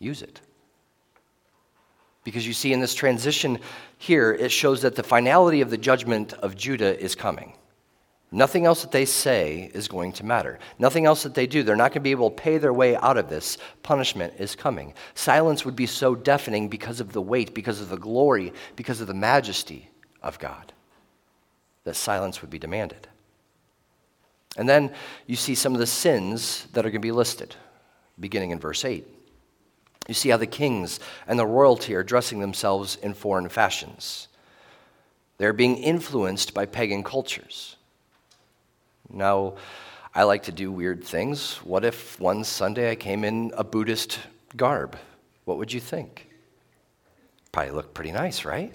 Use 0.00 0.22
it. 0.22 0.40
Because 2.24 2.44
you 2.44 2.52
see, 2.52 2.72
in 2.72 2.80
this 2.80 2.96
transition 2.96 3.60
here, 3.98 4.32
it 4.32 4.50
shows 4.50 4.82
that 4.82 4.96
the 4.96 5.04
finality 5.04 5.60
of 5.60 5.70
the 5.70 5.78
judgment 5.78 6.32
of 6.32 6.56
Judah 6.56 7.00
is 7.00 7.14
coming. 7.14 7.52
Nothing 8.32 8.66
else 8.66 8.82
that 8.82 8.90
they 8.90 9.04
say 9.04 9.70
is 9.72 9.86
going 9.86 10.10
to 10.14 10.26
matter. 10.26 10.58
Nothing 10.80 11.06
else 11.06 11.22
that 11.22 11.34
they 11.34 11.46
do. 11.46 11.62
They're 11.62 11.76
not 11.76 11.92
going 11.92 12.00
to 12.00 12.00
be 12.00 12.10
able 12.10 12.30
to 12.30 12.42
pay 12.42 12.58
their 12.58 12.72
way 12.72 12.96
out 12.96 13.18
of 13.18 13.28
this. 13.28 13.56
Punishment 13.84 14.34
is 14.38 14.56
coming. 14.56 14.94
Silence 15.14 15.64
would 15.64 15.76
be 15.76 15.86
so 15.86 16.16
deafening 16.16 16.68
because 16.68 16.98
of 16.98 17.12
the 17.12 17.22
weight, 17.22 17.54
because 17.54 17.80
of 17.80 17.88
the 17.88 17.96
glory, 17.96 18.52
because 18.74 19.00
of 19.00 19.06
the 19.06 19.14
majesty 19.14 19.88
of 20.22 20.38
God, 20.38 20.72
that 21.84 21.94
silence 21.94 22.40
would 22.40 22.50
be 22.50 22.58
demanded. 22.58 23.08
And 24.56 24.68
then 24.68 24.92
you 25.26 25.36
see 25.36 25.54
some 25.54 25.74
of 25.74 25.78
the 25.78 25.86
sins 25.86 26.66
that 26.72 26.80
are 26.80 26.90
going 26.90 27.00
to 27.00 27.06
be 27.06 27.12
listed, 27.12 27.54
beginning 28.18 28.50
in 28.50 28.58
verse 28.58 28.84
8. 28.84 29.06
You 30.08 30.14
see 30.14 30.30
how 30.30 30.38
the 30.38 30.46
kings 30.46 31.00
and 31.26 31.38
the 31.38 31.46
royalty 31.46 31.94
are 31.94 32.02
dressing 32.02 32.40
themselves 32.40 32.96
in 32.96 33.14
foreign 33.14 33.48
fashions. 33.48 34.28
They're 35.36 35.52
being 35.52 35.76
influenced 35.76 36.54
by 36.54 36.66
pagan 36.66 37.04
cultures. 37.04 37.76
Now, 39.08 39.54
I 40.14 40.24
like 40.24 40.44
to 40.44 40.52
do 40.52 40.72
weird 40.72 41.04
things. 41.04 41.56
What 41.56 41.84
if 41.84 42.18
one 42.18 42.42
Sunday 42.42 42.90
I 42.90 42.96
came 42.96 43.22
in 43.22 43.52
a 43.56 43.62
Buddhist 43.62 44.18
garb? 44.56 44.96
What 45.44 45.58
would 45.58 45.72
you 45.72 45.80
think? 45.80 46.28
Probably 47.52 47.72
look 47.72 47.94
pretty 47.94 48.12
nice, 48.12 48.44
right? 48.44 48.74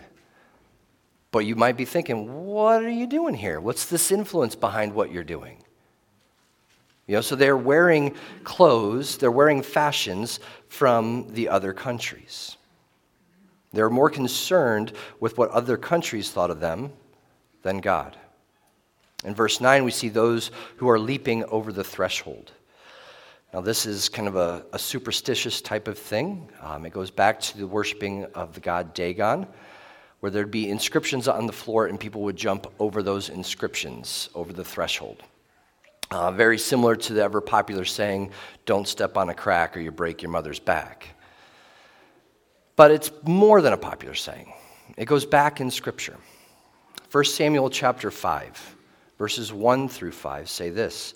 But 1.34 1.48
you 1.48 1.56
might 1.56 1.78
be 1.78 1.86
thinking, 1.86 2.46
what 2.46 2.84
are 2.84 2.90
you 2.92 3.08
doing 3.08 3.34
here? 3.34 3.60
What's 3.60 3.88
this 3.88 4.12
influence 4.12 4.54
behind 4.54 4.94
what 4.94 5.12
you're 5.12 5.24
doing? 5.24 5.58
You 7.08 7.16
know, 7.16 7.22
so 7.22 7.36
they're 7.36 7.58
wearing 7.58 8.16
clothes, 8.44 9.18
they're 9.18 9.32
wearing 9.32 9.64
fashions 9.64 10.40
from 10.70 11.28
the 11.34 11.50
other 11.50 11.74
countries. 11.74 12.56
They're 13.72 13.90
more 13.90 14.12
concerned 14.12 14.94
with 15.20 15.36
what 15.40 15.50
other 15.50 15.76
countries 15.76 16.30
thought 16.30 16.52
of 16.52 16.60
them 16.60 16.94
than 17.64 17.80
God. 17.80 18.16
In 19.26 19.34
verse 19.34 19.60
9, 19.60 19.84
we 19.84 19.92
see 19.92 20.10
those 20.10 20.52
who 20.78 20.88
are 20.88 21.00
leaping 21.00 21.46
over 21.46 21.74
the 21.74 21.84
threshold. 21.84 22.52
Now, 23.56 23.62
this 23.62 23.88
is 23.88 24.08
kind 24.08 24.28
of 24.28 24.36
a, 24.36 24.66
a 24.72 24.78
superstitious 24.78 25.62
type 25.62 25.88
of 25.88 25.98
thing. 25.98 26.48
Um, 26.62 26.86
it 26.86 26.94
goes 26.94 27.10
back 27.10 27.40
to 27.42 27.58
the 27.58 27.66
worshiping 27.66 28.26
of 28.36 28.54
the 28.54 28.60
god 28.60 28.94
Dagon, 28.94 29.48
where 30.24 30.32
there'd 30.32 30.50
be 30.50 30.70
inscriptions 30.70 31.28
on 31.28 31.48
the 31.48 31.52
floor 31.52 31.88
and 31.88 32.00
people 32.00 32.22
would 32.22 32.38
jump 32.38 32.66
over 32.80 33.04
those 33.04 33.28
inscriptions, 33.28 34.30
over 34.34 34.54
the 34.54 34.64
threshold. 34.64 35.22
Uh, 36.12 36.32
very 36.32 36.58
similar 36.58 36.96
to 36.96 37.12
the 37.12 37.22
ever 37.22 37.42
popular 37.42 37.84
saying, 37.84 38.32
don't 38.66 38.88
step 38.88 39.18
on 39.18 39.28
a 39.28 39.34
crack 39.34 39.76
or 39.76 39.82
you 39.82 39.92
break 39.92 40.22
your 40.22 40.32
mother's 40.32 40.62
back. 40.62 41.10
But 42.78 42.92
it's 42.92 43.12
more 43.24 43.62
than 43.62 43.74
a 43.74 43.78
popular 43.78 44.16
saying. 44.16 44.54
It 44.96 45.08
goes 45.08 45.26
back 45.26 45.60
in 45.60 45.70
Scripture. 45.70 46.16
1 47.12 47.26
Samuel 47.26 47.70
chapter 47.70 48.10
5 48.10 48.78
verses 49.20 49.52
1 49.52 49.90
through 49.90 50.14
5 50.14 50.50
say 50.50 50.70
this 50.70 51.16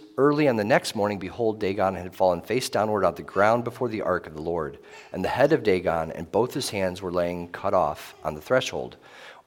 early 0.17 0.47
on 0.47 0.55
the 0.55 0.63
next 0.63 0.95
morning, 0.95 1.19
behold, 1.19 1.59
Dagon 1.59 1.95
had 1.95 2.15
fallen 2.15 2.41
face 2.41 2.69
downward 2.69 3.05
on 3.05 3.15
the 3.15 3.23
ground 3.23 3.63
before 3.63 3.89
the 3.89 4.01
ark 4.01 4.27
of 4.27 4.33
the 4.33 4.41
Lord. 4.41 4.79
And 5.11 5.23
the 5.23 5.29
head 5.29 5.53
of 5.53 5.63
Dagon 5.63 6.11
and 6.11 6.31
both 6.31 6.53
his 6.53 6.69
hands 6.69 7.01
were 7.01 7.11
laying 7.11 7.49
cut 7.49 7.73
off 7.73 8.15
on 8.23 8.35
the 8.35 8.41
threshold. 8.41 8.97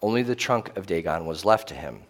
Only 0.03 0.23
the 0.23 0.35
trunk 0.35 0.77
of 0.77 0.87
Dagon 0.87 1.27
was 1.27 1.45
left 1.45 1.69
to 1.69 1.75
him. 1.75 2.03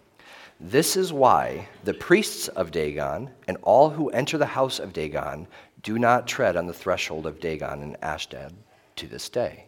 This 0.59 0.95
is 0.95 1.11
why 1.11 1.67
the 1.83 1.93
priests 1.93 2.47
of 2.47 2.71
Dagon 2.71 3.29
and 3.47 3.57
all 3.61 3.89
who 3.89 4.09
enter 4.09 4.37
the 4.37 4.45
house 4.45 4.79
of 4.79 4.93
Dagon 4.93 5.47
do 5.81 5.99
not 5.99 6.27
tread 6.27 6.55
on 6.55 6.65
the 6.65 6.73
threshold 6.73 7.25
of 7.25 7.39
Dagon 7.39 7.83
and 7.83 7.97
Ashdod 8.01 8.53
to 8.95 9.07
this 9.07 9.29
day. 9.29 9.65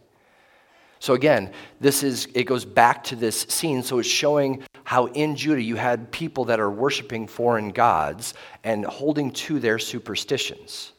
So 0.99 1.13
again, 1.13 1.51
this 1.79 2.03
is 2.03 2.27
it 2.33 2.43
goes 2.45 2.65
back 2.65 3.03
to 3.05 3.15
this 3.15 3.41
scene. 3.41 3.83
So 3.83 3.99
it's 3.99 4.07
showing 4.07 4.63
how 4.83 5.07
in 5.07 5.35
Judah 5.35 5.61
you 5.61 5.75
had 5.75 6.11
people 6.11 6.45
that 6.45 6.59
are 6.59 6.71
worshiping 6.71 7.27
foreign 7.27 7.69
gods 7.71 8.33
and 8.63 8.85
holding 8.85 9.31
to 9.31 9.59
their 9.59 9.79
superstitions. 9.79 10.93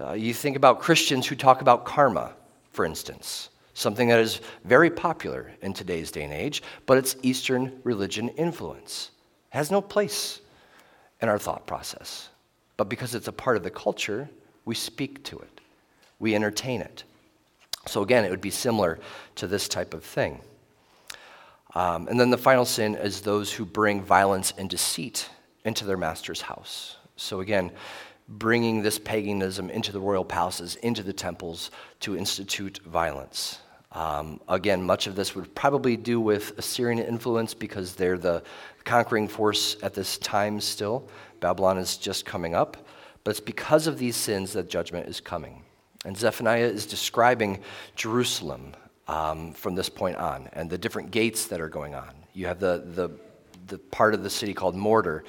Uh, 0.00 0.12
you 0.12 0.32
think 0.32 0.56
about 0.56 0.80
Christians 0.80 1.26
who 1.26 1.34
talk 1.34 1.60
about 1.60 1.84
karma, 1.84 2.32
for 2.70 2.84
instance, 2.84 3.48
something 3.74 4.08
that 4.08 4.20
is 4.20 4.40
very 4.64 4.90
popular 4.90 5.52
in 5.62 5.72
today's 5.72 6.10
day 6.12 6.22
and 6.22 6.32
age, 6.32 6.62
but 6.86 6.98
it's 6.98 7.16
Eastern 7.22 7.80
religion 7.82 8.28
influence. 8.30 9.10
It 9.52 9.56
has 9.56 9.70
no 9.70 9.80
place 9.80 10.40
in 11.20 11.28
our 11.28 11.38
thought 11.38 11.66
process. 11.66 12.28
But 12.76 12.88
because 12.88 13.14
it's 13.14 13.28
a 13.28 13.32
part 13.32 13.56
of 13.56 13.64
the 13.64 13.70
culture, 13.70 14.28
we 14.64 14.74
speak 14.74 15.24
to 15.24 15.38
it, 15.38 15.60
we 16.18 16.34
entertain 16.34 16.80
it. 16.80 17.04
So, 17.88 18.02
again, 18.02 18.24
it 18.24 18.30
would 18.30 18.40
be 18.40 18.50
similar 18.50 18.98
to 19.36 19.46
this 19.46 19.68
type 19.68 19.94
of 19.94 20.04
thing. 20.04 20.40
Um, 21.74 22.08
and 22.08 22.18
then 22.18 22.30
the 22.30 22.38
final 22.38 22.64
sin 22.64 22.94
is 22.94 23.20
those 23.20 23.52
who 23.52 23.64
bring 23.64 24.02
violence 24.02 24.52
and 24.56 24.70
deceit 24.70 25.28
into 25.64 25.84
their 25.84 25.96
master's 25.96 26.40
house. 26.40 26.96
So, 27.16 27.40
again, 27.40 27.72
bringing 28.28 28.82
this 28.82 28.98
paganism 28.98 29.70
into 29.70 29.92
the 29.92 30.00
royal 30.00 30.24
palaces, 30.24 30.76
into 30.76 31.02
the 31.02 31.12
temples 31.12 31.70
to 32.00 32.16
institute 32.16 32.80
violence. 32.84 33.58
Um, 33.92 34.40
again, 34.48 34.82
much 34.82 35.06
of 35.06 35.16
this 35.16 35.34
would 35.34 35.54
probably 35.54 35.96
do 35.96 36.20
with 36.20 36.58
Assyrian 36.58 36.98
influence 36.98 37.54
because 37.54 37.94
they're 37.94 38.18
the 38.18 38.42
conquering 38.84 39.28
force 39.28 39.76
at 39.82 39.94
this 39.94 40.18
time 40.18 40.60
still. 40.60 41.08
Babylon 41.40 41.78
is 41.78 41.96
just 41.96 42.26
coming 42.26 42.54
up. 42.54 42.76
But 43.24 43.32
it's 43.32 43.40
because 43.40 43.86
of 43.86 43.98
these 43.98 44.16
sins 44.16 44.54
that 44.54 44.70
judgment 44.70 45.08
is 45.08 45.20
coming. 45.20 45.62
And 46.04 46.16
Zephaniah 46.16 46.66
is 46.66 46.86
describing 46.86 47.60
Jerusalem 47.96 48.74
um, 49.08 49.52
from 49.52 49.74
this 49.74 49.88
point 49.88 50.16
on 50.16 50.48
and 50.52 50.70
the 50.70 50.78
different 50.78 51.10
gates 51.10 51.46
that 51.46 51.60
are 51.60 51.68
going 51.68 51.94
on. 51.94 52.10
You 52.34 52.46
have 52.46 52.60
the, 52.60 52.84
the, 52.94 53.10
the 53.66 53.78
part 53.78 54.14
of 54.14 54.22
the 54.22 54.30
city 54.30 54.54
called 54.54 54.76
Mortar 54.76 55.24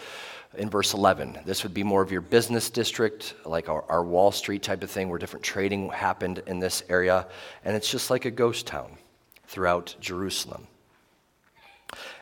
in 0.57 0.69
verse 0.69 0.93
11. 0.93 1.39
This 1.45 1.63
would 1.63 1.73
be 1.73 1.83
more 1.83 2.01
of 2.01 2.11
your 2.11 2.21
business 2.21 2.69
district, 2.69 3.35
like 3.45 3.69
our, 3.69 3.83
our 3.89 4.03
Wall 4.03 4.31
Street 4.31 4.61
type 4.61 4.83
of 4.83 4.91
thing, 4.91 5.09
where 5.09 5.19
different 5.19 5.43
trading 5.43 5.89
happened 5.89 6.43
in 6.45 6.59
this 6.59 6.83
area. 6.89 7.27
And 7.65 7.75
it's 7.75 7.89
just 7.89 8.09
like 8.09 8.25
a 8.25 8.31
ghost 8.31 8.67
town 8.67 8.97
throughout 9.47 9.95
Jerusalem. 9.99 10.67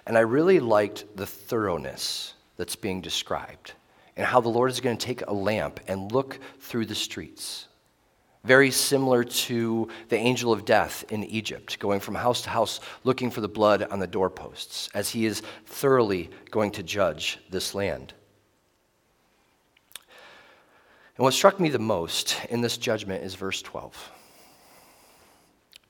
And 0.05 0.17
I 0.17 0.21
really 0.21 0.61
liked 0.61 1.05
the 1.17 1.25
thoroughness 1.25 2.33
that's 2.55 2.77
being 2.77 3.01
described 3.01 3.73
and 4.15 4.25
how 4.25 4.39
the 4.39 4.49
Lord 4.49 4.71
is 4.71 4.79
going 4.79 4.97
to 4.97 5.05
take 5.05 5.21
a 5.27 5.33
lamp 5.33 5.79
and 5.87 6.11
look 6.11 6.39
through 6.59 6.85
the 6.85 6.95
streets 6.95 7.67
very 8.47 8.71
similar 8.71 9.23
to 9.23 9.89
the 10.09 10.15
angel 10.15 10.53
of 10.53 10.65
death 10.65 11.03
in 11.09 11.23
Egypt, 11.25 11.77
going 11.79 11.99
from 11.99 12.15
house 12.15 12.41
to 12.43 12.49
house 12.49 12.79
looking 13.03 13.29
for 13.29 13.41
the 13.41 13.47
blood 13.47 13.83
on 13.83 13.99
the 13.99 14.07
doorposts, 14.07 14.89
as 14.93 15.09
he 15.09 15.25
is 15.25 15.41
thoroughly 15.65 16.29
going 16.49 16.71
to 16.71 16.81
judge 16.81 17.39
this 17.49 17.75
land. 17.75 18.13
And 21.17 21.23
what 21.23 21.33
struck 21.33 21.59
me 21.59 21.69
the 21.69 21.79
most 21.79 22.37
in 22.49 22.61
this 22.61 22.77
judgment 22.77 23.23
is 23.23 23.35
verse 23.35 23.61
12. 23.61 24.11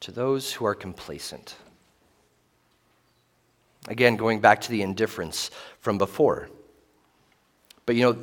To 0.01 0.11
those 0.11 0.53
who 0.53 0.65
are 0.65 0.75
complacent. 0.75 1.55
Again, 3.87 4.15
going 4.15 4.39
back 4.39 4.61
to 4.61 4.71
the 4.71 4.81
indifference 4.81 5.51
from 5.79 5.97
before. 5.97 6.49
But 7.85 7.95
you 7.95 8.03
know, 8.03 8.17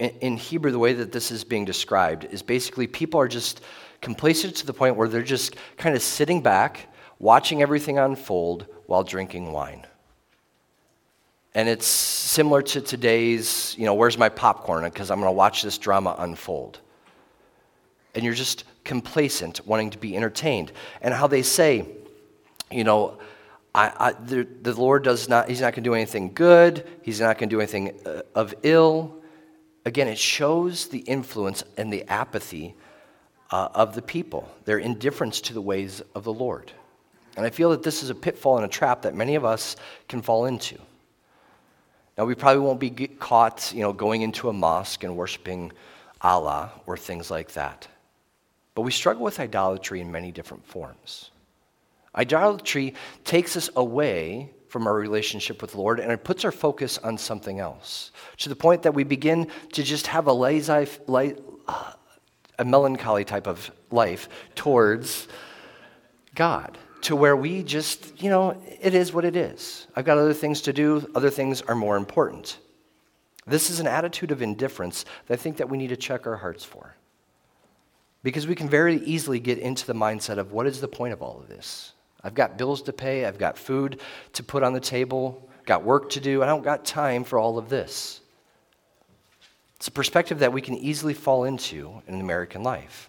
in 0.00 0.36
Hebrew, 0.36 0.70
the 0.70 0.78
way 0.78 0.94
that 0.94 1.12
this 1.12 1.30
is 1.30 1.44
being 1.44 1.64
described 1.64 2.24
is 2.24 2.42
basically 2.42 2.86
people 2.86 3.20
are 3.20 3.28
just 3.28 3.60
complacent 4.00 4.56
to 4.56 4.66
the 4.66 4.72
point 4.72 4.96
where 4.96 5.08
they're 5.08 5.22
just 5.22 5.56
kind 5.76 5.94
of 5.94 6.02
sitting 6.02 6.40
back, 6.40 6.88
watching 7.18 7.60
everything 7.60 7.98
unfold 7.98 8.66
while 8.86 9.04
drinking 9.04 9.52
wine. 9.52 9.86
And 11.54 11.68
it's 11.68 11.86
similar 11.86 12.62
to 12.62 12.80
today's, 12.80 13.74
you 13.76 13.84
know, 13.84 13.94
where's 13.94 14.16
my 14.16 14.28
popcorn? 14.28 14.84
Because 14.84 15.10
I'm 15.10 15.18
going 15.18 15.28
to 15.28 15.36
watch 15.36 15.62
this 15.62 15.78
drama 15.78 16.14
unfold. 16.18 16.78
And 18.14 18.24
you're 18.24 18.34
just 18.34 18.64
complacent, 18.84 19.66
wanting 19.66 19.90
to 19.90 19.98
be 19.98 20.16
entertained. 20.16 20.72
And 21.02 21.12
how 21.12 21.26
they 21.26 21.42
say, 21.42 21.86
you 22.70 22.84
know, 22.84 23.18
I, 23.74 23.92
I, 23.98 24.12
the, 24.12 24.46
the, 24.62 24.74
Lord 24.74 25.04
does 25.04 25.28
not, 25.28 25.48
He's 25.48 25.60
not 25.60 25.74
going 25.74 25.84
to 25.84 25.90
do 25.90 25.94
anything 25.94 26.32
good, 26.32 26.86
He's 27.02 27.20
not 27.20 27.38
going 27.38 27.48
to 27.48 27.54
do 27.54 27.60
anything 27.60 28.00
uh, 28.06 28.22
of 28.34 28.54
ill. 28.62 29.19
Again, 29.84 30.08
it 30.08 30.18
shows 30.18 30.88
the 30.88 30.98
influence 30.98 31.64
and 31.76 31.92
the 31.92 32.04
apathy 32.08 32.74
uh, 33.50 33.68
of 33.74 33.94
the 33.94 34.02
people, 34.02 34.48
their 34.64 34.78
indifference 34.78 35.40
to 35.42 35.54
the 35.54 35.60
ways 35.60 36.02
of 36.14 36.24
the 36.24 36.32
Lord. 36.32 36.70
And 37.36 37.46
I 37.46 37.50
feel 37.50 37.70
that 37.70 37.82
this 37.82 38.02
is 38.02 38.10
a 38.10 38.14
pitfall 38.14 38.56
and 38.56 38.66
a 38.66 38.68
trap 38.68 39.02
that 39.02 39.14
many 39.14 39.34
of 39.34 39.44
us 39.44 39.76
can 40.08 40.20
fall 40.20 40.46
into. 40.46 40.78
Now, 42.18 42.26
we 42.26 42.34
probably 42.34 42.60
won't 42.60 42.80
be 42.80 42.90
caught, 42.90 43.72
you 43.74 43.80
know, 43.80 43.92
going 43.92 44.22
into 44.22 44.48
a 44.48 44.52
mosque 44.52 45.04
and 45.04 45.16
worshiping 45.16 45.72
Allah 46.20 46.72
or 46.86 46.96
things 46.96 47.30
like 47.30 47.52
that. 47.52 47.88
But 48.74 48.82
we 48.82 48.90
struggle 48.90 49.24
with 49.24 49.40
idolatry 49.40 50.00
in 50.00 50.12
many 50.12 50.30
different 50.30 50.66
forms. 50.66 51.30
Idolatry 52.14 52.94
takes 53.24 53.56
us 53.56 53.70
away 53.76 54.50
from 54.70 54.86
our 54.86 54.94
relationship 54.94 55.60
with 55.60 55.72
the 55.72 55.78
Lord 55.78 55.98
and 55.98 56.12
it 56.12 56.22
puts 56.22 56.44
our 56.44 56.52
focus 56.52 56.96
on 56.98 57.18
something 57.18 57.58
else 57.58 58.12
to 58.38 58.48
the 58.48 58.54
point 58.56 58.84
that 58.84 58.94
we 58.94 59.02
begin 59.02 59.48
to 59.72 59.82
just 59.82 60.06
have 60.06 60.28
a 60.28 60.32
lazy, 60.32 60.86
a 62.58 62.64
melancholy 62.64 63.24
type 63.24 63.48
of 63.48 63.70
life 63.90 64.28
towards 64.54 65.26
God, 66.36 66.78
to 67.02 67.16
where 67.16 67.34
we 67.34 67.64
just, 67.64 68.22
you 68.22 68.30
know, 68.30 68.62
it 68.80 68.94
is 68.94 69.12
what 69.12 69.24
it 69.24 69.34
is. 69.34 69.88
I've 69.96 70.04
got 70.04 70.18
other 70.18 70.34
things 70.34 70.60
to 70.62 70.72
do, 70.72 71.10
other 71.14 71.30
things 71.30 71.62
are 71.62 71.74
more 71.74 71.96
important. 71.96 72.58
This 73.46 73.70
is 73.70 73.80
an 73.80 73.88
attitude 73.88 74.30
of 74.30 74.40
indifference 74.40 75.04
that 75.26 75.34
I 75.34 75.36
think 75.36 75.56
that 75.56 75.68
we 75.68 75.78
need 75.78 75.88
to 75.88 75.96
check 75.96 76.26
our 76.26 76.36
hearts 76.36 76.64
for. 76.64 76.94
Because 78.22 78.46
we 78.46 78.54
can 78.54 78.68
very 78.68 78.96
easily 78.96 79.40
get 79.40 79.58
into 79.58 79.86
the 79.86 79.94
mindset 79.94 80.38
of 80.38 80.52
what 80.52 80.66
is 80.66 80.80
the 80.80 80.88
point 80.88 81.12
of 81.12 81.22
all 81.22 81.40
of 81.40 81.48
this? 81.48 81.94
I've 82.22 82.34
got 82.34 82.58
bills 82.58 82.82
to 82.82 82.92
pay, 82.92 83.24
I've 83.24 83.38
got 83.38 83.56
food 83.56 84.00
to 84.34 84.42
put 84.42 84.62
on 84.62 84.72
the 84.72 84.80
table, 84.80 85.48
got 85.64 85.84
work 85.84 86.10
to 86.10 86.20
do, 86.20 86.42
I 86.42 86.46
don't 86.46 86.62
got 86.62 86.84
time 86.84 87.24
for 87.24 87.38
all 87.38 87.58
of 87.58 87.68
this. 87.68 88.20
It's 89.76 89.88
a 89.88 89.92
perspective 89.92 90.40
that 90.40 90.52
we 90.52 90.60
can 90.60 90.74
easily 90.74 91.14
fall 91.14 91.44
into 91.44 92.02
in 92.06 92.20
American 92.20 92.62
life. 92.62 93.08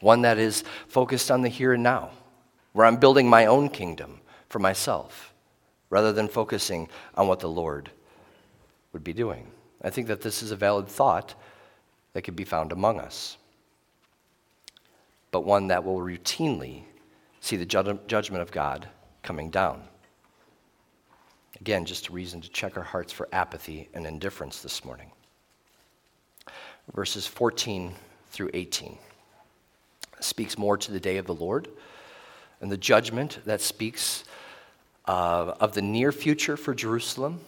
One 0.00 0.22
that 0.22 0.38
is 0.38 0.64
focused 0.88 1.30
on 1.30 1.42
the 1.42 1.48
here 1.48 1.74
and 1.74 1.82
now, 1.82 2.10
where 2.72 2.86
I'm 2.86 2.96
building 2.96 3.28
my 3.28 3.46
own 3.46 3.68
kingdom 3.68 4.20
for 4.48 4.58
myself, 4.58 5.34
rather 5.90 6.12
than 6.12 6.28
focusing 6.28 6.88
on 7.14 7.28
what 7.28 7.40
the 7.40 7.48
Lord 7.48 7.90
would 8.92 9.04
be 9.04 9.12
doing. 9.12 9.46
I 9.82 9.90
think 9.90 10.06
that 10.06 10.22
this 10.22 10.42
is 10.42 10.50
a 10.50 10.56
valid 10.56 10.88
thought 10.88 11.34
that 12.14 12.22
could 12.22 12.36
be 12.36 12.44
found 12.44 12.72
among 12.72 12.98
us, 12.98 13.36
but 15.30 15.44
one 15.44 15.66
that 15.68 15.84
will 15.84 15.98
routinely 15.98 16.84
see 17.46 17.56
the 17.56 17.64
judgment 17.64 18.42
of 18.42 18.50
God 18.50 18.88
coming 19.22 19.50
down. 19.50 19.82
Again, 21.60 21.84
just 21.84 22.08
a 22.08 22.12
reason 22.12 22.40
to 22.40 22.48
check 22.50 22.76
our 22.76 22.82
hearts 22.82 23.12
for 23.12 23.28
apathy 23.32 23.88
and 23.94 24.06
indifference 24.06 24.62
this 24.62 24.84
morning. 24.84 25.10
Verses 26.94 27.26
14 27.26 27.94
through 28.30 28.50
18 28.52 28.98
speaks 30.20 30.58
more 30.58 30.76
to 30.76 30.92
the 30.92 31.00
day 31.00 31.18
of 31.18 31.26
the 31.26 31.34
Lord 31.34 31.68
and 32.60 32.70
the 32.70 32.76
judgment 32.76 33.38
that 33.44 33.60
speaks 33.60 34.24
uh, 35.06 35.54
of 35.60 35.72
the 35.72 35.82
near 35.82 36.12
future 36.12 36.56
for 36.56 36.74
Jerusalem 36.74 37.40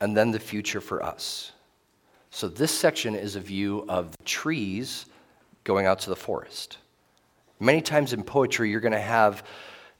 and 0.00 0.16
then 0.16 0.30
the 0.30 0.40
future 0.40 0.80
for 0.80 1.02
us. 1.02 1.52
So, 2.30 2.48
this 2.48 2.70
section 2.70 3.14
is 3.14 3.36
a 3.36 3.40
view 3.40 3.84
of 3.88 4.12
the 4.12 4.24
trees 4.24 5.06
going 5.64 5.86
out 5.86 5.98
to 6.00 6.10
the 6.10 6.16
forest. 6.16 6.78
Many 7.62 7.82
times 7.82 8.14
in 8.14 8.22
poetry, 8.22 8.70
you're 8.70 8.80
going 8.80 8.92
to 8.92 8.98
have 8.98 9.44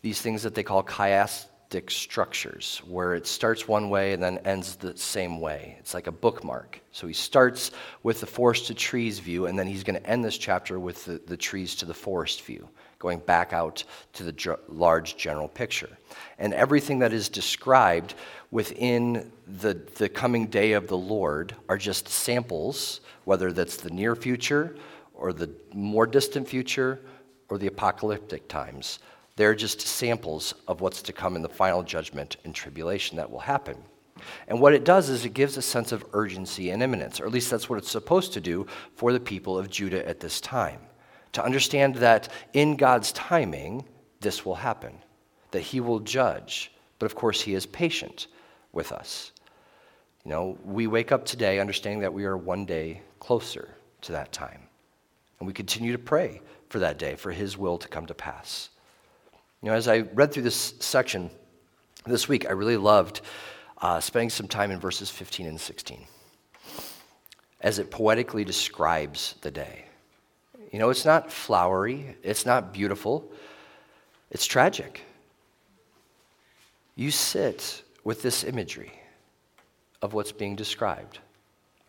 these 0.00 0.22
things 0.22 0.44
that 0.44 0.54
they 0.54 0.62
call 0.62 0.82
chiastic 0.82 1.90
structures, 1.90 2.80
where 2.88 3.14
it 3.14 3.26
starts 3.26 3.68
one 3.68 3.90
way 3.90 4.14
and 4.14 4.22
then 4.22 4.38
ends 4.46 4.76
the 4.76 4.96
same 4.96 5.42
way. 5.42 5.76
It's 5.78 5.92
like 5.92 6.06
a 6.06 6.12
bookmark. 6.12 6.80
So 6.90 7.06
he 7.06 7.12
starts 7.12 7.70
with 8.02 8.20
the 8.20 8.26
forest 8.26 8.68
to 8.68 8.74
trees 8.74 9.18
view, 9.18 9.44
and 9.44 9.58
then 9.58 9.66
he's 9.66 9.84
going 9.84 10.00
to 10.00 10.06
end 10.08 10.24
this 10.24 10.38
chapter 10.38 10.80
with 10.80 11.04
the, 11.04 11.20
the 11.26 11.36
trees 11.36 11.74
to 11.76 11.84
the 11.84 11.92
forest 11.92 12.40
view, 12.42 12.66
going 12.98 13.18
back 13.18 13.52
out 13.52 13.84
to 14.14 14.24
the 14.24 14.58
large 14.68 15.18
general 15.18 15.48
picture. 15.48 15.90
And 16.38 16.54
everything 16.54 17.00
that 17.00 17.12
is 17.12 17.28
described 17.28 18.14
within 18.50 19.30
the, 19.46 19.74
the 19.96 20.08
coming 20.08 20.46
day 20.46 20.72
of 20.72 20.88
the 20.88 20.96
Lord 20.96 21.54
are 21.68 21.76
just 21.76 22.08
samples, 22.08 23.02
whether 23.26 23.52
that's 23.52 23.76
the 23.76 23.90
near 23.90 24.16
future 24.16 24.76
or 25.12 25.34
the 25.34 25.50
more 25.74 26.06
distant 26.06 26.48
future 26.48 26.98
or 27.50 27.58
the 27.58 27.66
apocalyptic 27.66 28.48
times. 28.48 29.00
They're 29.36 29.54
just 29.54 29.80
samples 29.80 30.54
of 30.68 30.80
what's 30.80 31.02
to 31.02 31.12
come 31.12 31.36
in 31.36 31.42
the 31.42 31.48
final 31.48 31.82
judgment 31.82 32.36
and 32.44 32.54
tribulation 32.54 33.16
that 33.16 33.30
will 33.30 33.40
happen. 33.40 33.76
And 34.48 34.60
what 34.60 34.74
it 34.74 34.84
does 34.84 35.08
is 35.08 35.24
it 35.24 35.34
gives 35.34 35.56
a 35.56 35.62
sense 35.62 35.92
of 35.92 36.04
urgency 36.12 36.70
and 36.70 36.82
imminence, 36.82 37.20
or 37.20 37.26
at 37.26 37.32
least 37.32 37.50
that's 37.50 37.68
what 37.68 37.78
it's 37.78 37.90
supposed 37.90 38.32
to 38.34 38.40
do 38.40 38.66
for 38.94 39.12
the 39.12 39.20
people 39.20 39.58
of 39.58 39.70
Judah 39.70 40.06
at 40.06 40.20
this 40.20 40.40
time. 40.40 40.80
To 41.32 41.44
understand 41.44 41.96
that 41.96 42.28
in 42.52 42.76
God's 42.76 43.12
timing, 43.12 43.84
this 44.20 44.44
will 44.44 44.56
happen, 44.56 44.92
that 45.52 45.60
He 45.60 45.80
will 45.80 46.00
judge, 46.00 46.72
but 46.98 47.06
of 47.06 47.14
course, 47.14 47.40
He 47.40 47.54
is 47.54 47.66
patient 47.66 48.26
with 48.72 48.92
us. 48.92 49.32
You 50.24 50.32
know, 50.32 50.58
we 50.64 50.86
wake 50.86 51.12
up 51.12 51.24
today 51.24 51.58
understanding 51.58 52.00
that 52.00 52.12
we 52.12 52.24
are 52.24 52.36
one 52.36 52.66
day 52.66 53.00
closer 53.20 53.70
to 54.02 54.12
that 54.12 54.32
time. 54.32 54.60
And 55.38 55.46
we 55.46 55.54
continue 55.54 55.92
to 55.92 55.98
pray 55.98 56.42
for 56.70 56.78
that 56.78 56.98
day, 56.98 57.16
for 57.16 57.32
His 57.32 57.58
will 57.58 57.76
to 57.78 57.88
come 57.88 58.06
to 58.06 58.14
pass. 58.14 58.70
You 59.62 59.68
know, 59.68 59.76
as 59.76 59.88
I 59.88 59.98
read 59.98 60.32
through 60.32 60.44
this 60.44 60.74
section 60.80 61.30
this 62.06 62.28
week, 62.28 62.46
I 62.48 62.52
really 62.52 62.78
loved 62.78 63.20
uh, 63.82 64.00
spending 64.00 64.30
some 64.30 64.48
time 64.48 64.70
in 64.70 64.80
verses 64.80 65.10
15 65.10 65.46
and 65.46 65.60
16 65.60 66.06
as 67.60 67.78
it 67.78 67.90
poetically 67.90 68.42
describes 68.42 69.34
the 69.42 69.50
day. 69.50 69.84
You 70.72 70.78
know, 70.78 70.88
it's 70.88 71.04
not 71.04 71.30
flowery, 71.30 72.16
it's 72.22 72.46
not 72.46 72.72
beautiful, 72.72 73.30
it's 74.30 74.46
tragic. 74.46 75.02
You 76.94 77.10
sit 77.10 77.82
with 78.02 78.22
this 78.22 78.44
imagery 78.44 78.92
of 80.00 80.14
what's 80.14 80.32
being 80.32 80.56
described. 80.56 81.18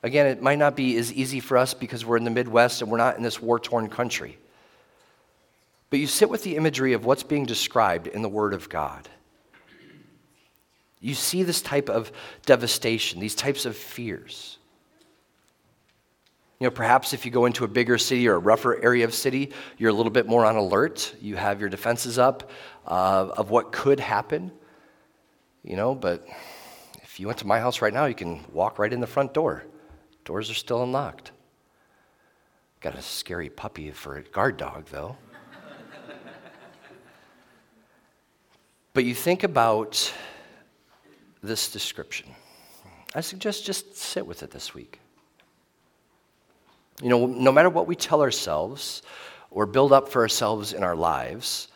Again, 0.04 0.26
it 0.26 0.42
might 0.42 0.58
not 0.58 0.76
be 0.76 0.98
as 0.98 1.14
easy 1.14 1.40
for 1.40 1.58
us 1.58 1.74
because 1.74 2.06
we're 2.06 2.18
in 2.18 2.24
the 2.24 2.32
Midwest 2.32 2.82
and 2.82 2.92
we're 2.92 2.98
not 2.98 3.16
in 3.18 3.24
this 3.24 3.42
war 3.42 3.60
torn 3.60 3.88
country. 3.88 4.38
But 5.92 6.00
you 6.00 6.08
sit 6.08 6.30
with 6.30 6.44
the 6.44 6.56
imagery 6.56 6.94
of 6.94 7.06
what's 7.06 7.22
being 7.22 7.46
described 7.46 8.08
in 8.08 8.22
the 8.24 8.30
Word 8.30 8.54
of 8.54 8.70
God. 8.70 9.08
You 11.02 11.14
see 11.14 11.44
this 11.44 11.62
type 11.62 11.90
of 11.90 12.12
devastation, 12.46 13.20
these 13.20 13.36
types 13.36 13.66
of 13.66 13.76
fears. 13.76 14.58
You 16.60 16.68
know, 16.68 16.72
perhaps 16.72 17.12
if 17.14 17.26
you 17.26 17.32
go 17.32 17.46
into 17.46 17.66
a 17.66 17.68
bigger 17.68 17.98
city 17.98 18.28
or 18.28 18.36
a 18.36 18.40
rougher 18.40 18.82
area 18.82 19.04
of 19.04 19.14
city, 19.14 19.52
you're 19.78 19.90
a 19.90 19.94
little 19.94 20.12
bit 20.12 20.28
more 20.28 20.46
on 20.46 20.56
alert. 20.56 21.14
You 21.20 21.36
have 21.36 21.60
your 21.60 21.70
defenses 21.70 22.18
up 22.18 22.50
uh, 22.88 23.30
of 23.36 23.50
what 23.50 23.72
could 23.72 24.00
happen. 24.00 24.52
You 25.64 25.76
know, 25.76 25.94
but 25.94 26.26
if 27.02 27.20
you 27.20 27.28
went 27.28 27.40
to 27.40 27.48
my 27.48 27.60
house 27.60 27.82
right 27.82 27.94
now, 27.94 28.06
you 28.06 28.16
can 28.16 28.46
walk 28.54 28.80
right 28.80 28.94
in 28.94 29.02
the 29.02 29.08
front 29.08 29.34
door. 29.34 29.66
Doors 30.24 30.50
are 30.50 30.56
still 30.56 30.84
unlocked. 30.84 31.32
Got 32.80 32.96
a 32.96 33.02
scary 33.02 33.50
puppy 33.50 33.92
for 33.92 34.16
a 34.16 34.22
guard 34.22 34.56
dog, 34.56 34.86
though. 34.92 35.18
But 38.94 39.06
you 39.06 39.16
think 39.16 39.44
about 39.44 40.14
this 41.42 41.72
description. 41.72 42.30
I 43.16 43.22
suggest 43.22 43.66
just 43.66 43.96
sit 43.96 44.26
with 44.26 44.44
it 44.44 44.52
this 44.52 44.74
week. 44.74 45.00
You 47.02 47.10
know, 47.10 47.26
no 47.26 47.52
matter 47.52 47.70
what 47.70 47.88
we 47.88 47.96
tell 47.96 48.22
ourselves 48.22 49.02
or 49.50 49.66
build 49.66 49.94
up 49.94 50.10
for 50.10 50.22
ourselves 50.22 50.74
in 50.74 50.84
our 50.84 50.96
lives, 50.96 51.70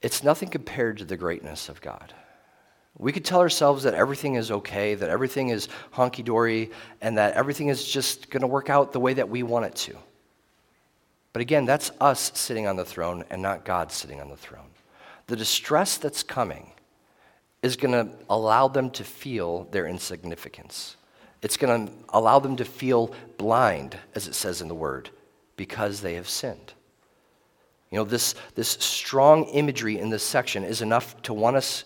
it's 0.00 0.24
nothing 0.24 0.48
compared 0.48 0.98
to 0.98 1.04
the 1.04 1.16
greatness 1.16 1.68
of 1.68 1.80
God. 1.80 2.14
We 2.98 3.12
could 3.12 3.24
tell 3.24 3.40
ourselves 3.40 3.82
that 3.82 3.92
everything 3.92 4.36
is 4.36 4.50
okay, 4.50 4.94
that 4.94 5.10
everything 5.10 5.50
is 5.50 5.68
honky 5.92 6.24
dory, 6.24 6.70
and 7.02 7.18
that 7.18 7.34
everything 7.34 7.68
is 7.68 7.86
just 7.86 8.30
going 8.30 8.40
to 8.40 8.46
work 8.46 8.70
out 8.70 8.92
the 8.92 9.00
way 9.00 9.12
that 9.12 9.28
we 9.28 9.42
want 9.42 9.66
it 9.66 9.74
to. 9.74 9.96
But 11.34 11.42
again, 11.42 11.66
that's 11.66 11.90
us 12.00 12.32
sitting 12.34 12.66
on 12.66 12.76
the 12.76 12.84
throne 12.84 13.24
and 13.28 13.42
not 13.42 13.66
God 13.66 13.92
sitting 13.92 14.22
on 14.22 14.30
the 14.30 14.36
throne 14.38 14.70
the 15.26 15.36
distress 15.36 15.96
that's 15.98 16.22
coming 16.22 16.72
is 17.62 17.76
going 17.76 17.92
to 17.92 18.16
allow 18.30 18.68
them 18.68 18.90
to 18.90 19.04
feel 19.04 19.64
their 19.70 19.86
insignificance. 19.86 20.96
It's 21.42 21.56
going 21.56 21.86
to 21.86 21.92
allow 22.10 22.38
them 22.38 22.56
to 22.56 22.64
feel 22.64 23.12
blind, 23.38 23.96
as 24.14 24.26
it 24.28 24.34
says 24.34 24.60
in 24.60 24.68
the 24.68 24.74
word, 24.74 25.10
because 25.56 26.00
they 26.00 26.14
have 26.14 26.28
sinned. 26.28 26.72
You 27.90 27.98
know, 27.98 28.04
this, 28.04 28.34
this 28.54 28.68
strong 28.68 29.44
imagery 29.44 29.98
in 29.98 30.10
this 30.10 30.22
section 30.22 30.64
is 30.64 30.82
enough 30.82 31.20
to 31.22 31.34
want 31.34 31.56
us 31.56 31.84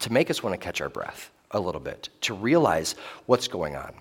to 0.00 0.12
make 0.12 0.30
us 0.30 0.42
want 0.42 0.54
to 0.54 0.58
catch 0.58 0.80
our 0.80 0.88
breath 0.88 1.30
a 1.50 1.60
little 1.60 1.80
bit, 1.80 2.08
to 2.22 2.34
realize 2.34 2.94
what's 3.26 3.48
going 3.48 3.76
on, 3.76 3.92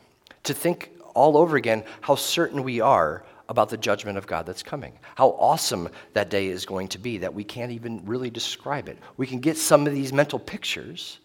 to 0.43 0.53
think 0.53 0.91
all 1.13 1.37
over 1.37 1.57
again 1.57 1.83
how 2.01 2.15
certain 2.15 2.63
we 2.63 2.79
are 2.79 3.25
about 3.49 3.67
the 3.67 3.77
judgment 3.77 4.17
of 4.17 4.27
God 4.27 4.45
that's 4.45 4.63
coming. 4.63 4.93
How 5.15 5.29
awesome 5.31 5.89
that 6.13 6.29
day 6.29 6.47
is 6.47 6.65
going 6.65 6.87
to 6.89 6.99
be 6.99 7.17
that 7.17 7.33
we 7.33 7.43
can't 7.43 7.71
even 7.71 8.05
really 8.05 8.29
describe 8.29 8.87
it. 8.87 8.97
We 9.17 9.25
can 9.25 9.39
get 9.39 9.57
some 9.57 9.87
of 9.87 9.93
these 9.93 10.13
mental 10.13 10.37
pictures, 10.37 11.19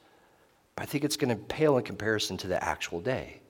but 0.74 0.82
I 0.84 0.86
think 0.86 1.04
it's 1.04 1.18
going 1.18 1.36
to 1.36 1.44
pale 1.44 1.76
in 1.76 1.84
comparison 1.84 2.38
to 2.38 2.48
the 2.48 2.62
actual 2.64 3.00
day. 3.00 3.40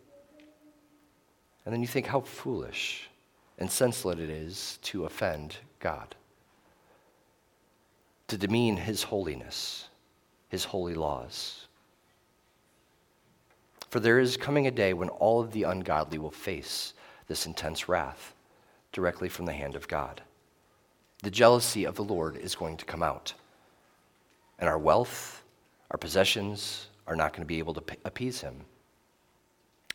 And 1.64 1.72
then 1.72 1.80
you 1.80 1.86
think 1.86 2.06
how 2.06 2.20
foolish 2.20 3.08
and 3.58 3.70
senseless 3.70 4.18
it 4.18 4.28
is 4.28 4.80
to 4.82 5.04
offend 5.04 5.56
God, 5.78 6.16
to 8.26 8.36
demean 8.36 8.76
His 8.76 9.04
holiness, 9.04 9.88
His 10.48 10.64
holy 10.64 10.94
laws. 10.94 11.68
For 13.88 14.00
there 14.00 14.18
is 14.18 14.36
coming 14.36 14.66
a 14.66 14.72
day 14.72 14.92
when 14.94 15.10
all 15.10 15.40
of 15.40 15.52
the 15.52 15.62
ungodly 15.62 16.18
will 16.18 16.32
face 16.32 16.92
this 17.28 17.46
intense 17.46 17.88
wrath 17.88 18.33
directly 18.94 19.28
from 19.28 19.44
the 19.44 19.52
hand 19.52 19.74
of 19.74 19.88
God. 19.88 20.22
The 21.22 21.30
jealousy 21.30 21.84
of 21.84 21.96
the 21.96 22.04
Lord 22.04 22.36
is 22.36 22.54
going 22.54 22.78
to 22.78 22.84
come 22.84 23.02
out. 23.02 23.34
And 24.58 24.68
our 24.68 24.78
wealth, 24.78 25.42
our 25.90 25.98
possessions 25.98 26.86
are 27.06 27.16
not 27.16 27.32
going 27.32 27.42
to 27.42 27.46
be 27.46 27.58
able 27.58 27.74
to 27.74 27.82
appease 28.04 28.40
him. 28.40 28.62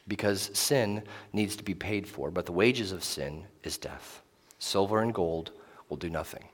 Because 0.07 0.51
sin 0.53 1.01
needs 1.33 1.55
to 1.55 1.63
be 1.63 1.73
paid 1.73 2.07
for, 2.07 2.29
but 2.29 2.45
the 2.45 2.51
wages 2.51 2.91
of 2.91 3.03
sin 3.03 3.45
is 3.63 3.77
death. 3.77 4.21
Silver 4.59 5.01
and 5.01 5.13
gold 5.13 5.51
will 5.88 5.97
do 5.97 6.09
nothing. 6.09 6.49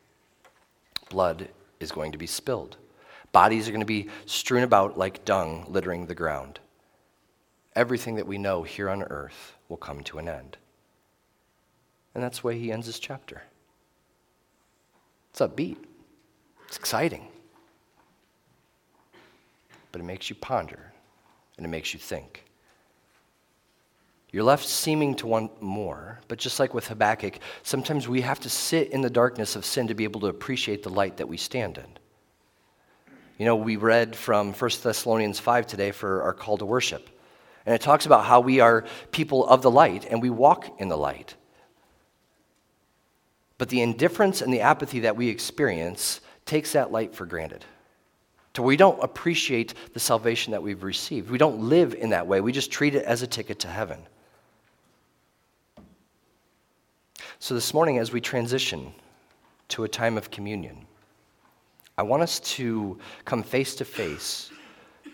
Blood 1.10 1.49
is 1.79 1.91
going 1.91 2.12
to 2.12 2.17
be 2.17 2.27
spilled. 2.27 2.77
Bodies 3.31 3.67
are 3.67 3.71
going 3.71 3.81
to 3.81 3.86
be 3.86 4.10
strewn 4.25 4.63
about 4.63 4.97
like 4.97 5.25
dung 5.25 5.65
littering 5.67 6.05
the 6.05 6.15
ground. 6.15 6.60
Everything 7.75 8.15
that 8.15 8.27
we 8.27 8.38
know 8.38 8.63
here 8.63 8.89
on 8.89 9.03
earth 9.03 9.55
will 9.67 9.77
come 9.77 10.03
to 10.03 10.19
an 10.19 10.29
end. 10.29 10.58
And 12.15 12.23
that's 12.23 12.39
the 12.39 12.47
way 12.47 12.58
he 12.58 12.71
ends 12.71 12.88
his 12.88 12.97
chapter. 12.97 13.43
It's 15.32 15.41
upbeat, 15.41 15.78
it's 16.67 16.78
exciting, 16.78 17.28
but 19.91 19.99
it 19.99 20.06
makes 20.06 20.30
you 20.30 20.36
ponder 20.38 20.93
and 21.58 21.65
it 21.65 21.69
makes 21.69 21.93
you 21.93 21.99
think. 21.99 22.45
You're 24.32 24.43
left 24.43 24.67
seeming 24.67 25.15
to 25.15 25.28
want 25.28 25.62
more, 25.62 26.19
but 26.28 26.39
just 26.39 26.60
like 26.60 26.73
with 26.73 26.88
Habakkuk, 26.88 27.39
sometimes 27.63 28.08
we 28.08 28.21
have 28.21 28.39
to 28.41 28.49
sit 28.49 28.91
in 28.91 29.01
the 29.01 29.10
darkness 29.10 29.56
of 29.56 29.65
sin 29.65 29.88
to 29.88 29.93
be 29.93 30.04
able 30.04 30.19
to 30.21 30.28
appreciate 30.28 30.84
the 30.84 30.89
light 30.89 31.17
that 31.17 31.28
we 31.28 31.38
stand 31.38 31.78
in. 31.78 31.86
You 33.38 33.45
know, 33.45 33.56
we 33.56 33.75
read 33.75 34.15
from 34.15 34.54
1 34.54 34.71
Thessalonians 34.84 35.39
5 35.39 35.67
today 35.67 35.91
for 35.91 36.21
our 36.23 36.34
call 36.34 36.58
to 36.58 36.65
worship. 36.65 37.10
And 37.65 37.73
it 37.73 37.82
talks 37.82 38.06
about 38.06 38.25
how 38.25 38.39
we 38.41 38.60
are 38.60 38.86
people 39.12 39.45
of 39.47 39.62
the 39.62 39.71
light 39.71 40.06
and 40.10 40.21
we 40.21 40.30
walk 40.30 40.80
in 40.80 40.88
the 40.88 40.97
light. 40.97 41.36
But 43.58 43.70
the 43.70 43.82
indifference 43.82 44.41
and 44.41 44.54
the 44.54 44.62
apathy 44.62 45.02
that 45.02 45.15
we 45.15 45.30
experience 45.30 46.22
takes 46.46 46.74
that 46.74 46.91
light 46.91 47.15
for 47.15 47.26
granted. 47.26 47.65
To 48.54 48.62
we 48.62 48.78
don't 48.78 49.02
appreciate 49.04 49.74
the 49.94 50.00
salvation 50.00 50.52
that 50.52 50.63
we've 50.63 50.84
received. 50.84 51.30
We 51.30 51.38
don't 51.38 51.60
live 51.60 51.94
in 51.94 52.10
that 52.12 52.28
way. 52.28 52.41
We 52.41 52.52
just 52.52 52.72
treat 52.72 52.96
it 52.96 53.04
as 53.04 53.22
a 53.22 53.28
ticket 53.28 53.60
to 53.60 53.68
heaven. 53.68 54.00
So, 57.39 57.54
this 57.54 57.74
morning, 57.74 57.98
as 57.98 58.12
we 58.12 58.22
transition 58.22 58.94
to 59.70 59.84
a 59.84 59.89
time 59.89 60.18
of 60.18 60.32
communion, 60.32 60.86
I 61.98 62.04
want 62.04 62.24
us 62.24 62.39
to 62.39 62.98
come 63.26 63.44
face 63.44 63.76
to 63.76 63.86
face 63.86 64.52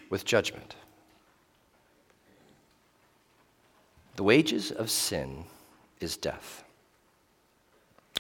with 0.10 0.24
judgment. 0.24 0.76
The 4.18 4.24
wages 4.24 4.72
of 4.72 4.92
sin 4.92 5.46
is 6.00 6.16
death. 6.18 6.64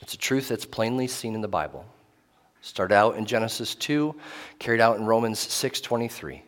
It's 0.02 0.14
a 0.14 0.18
truth 0.18 0.50
that's 0.50 0.66
plainly 0.66 1.08
seen 1.08 1.36
in 1.36 1.42
the 1.42 1.48
Bible. 1.48 1.86
Started 2.62 2.96
out 2.96 3.16
in 3.16 3.26
Genesis 3.26 3.76
2, 3.76 4.16
carried 4.60 4.82
out 4.82 4.98
in 4.98 5.06
Romans 5.06 5.40
6:23. 5.40 6.44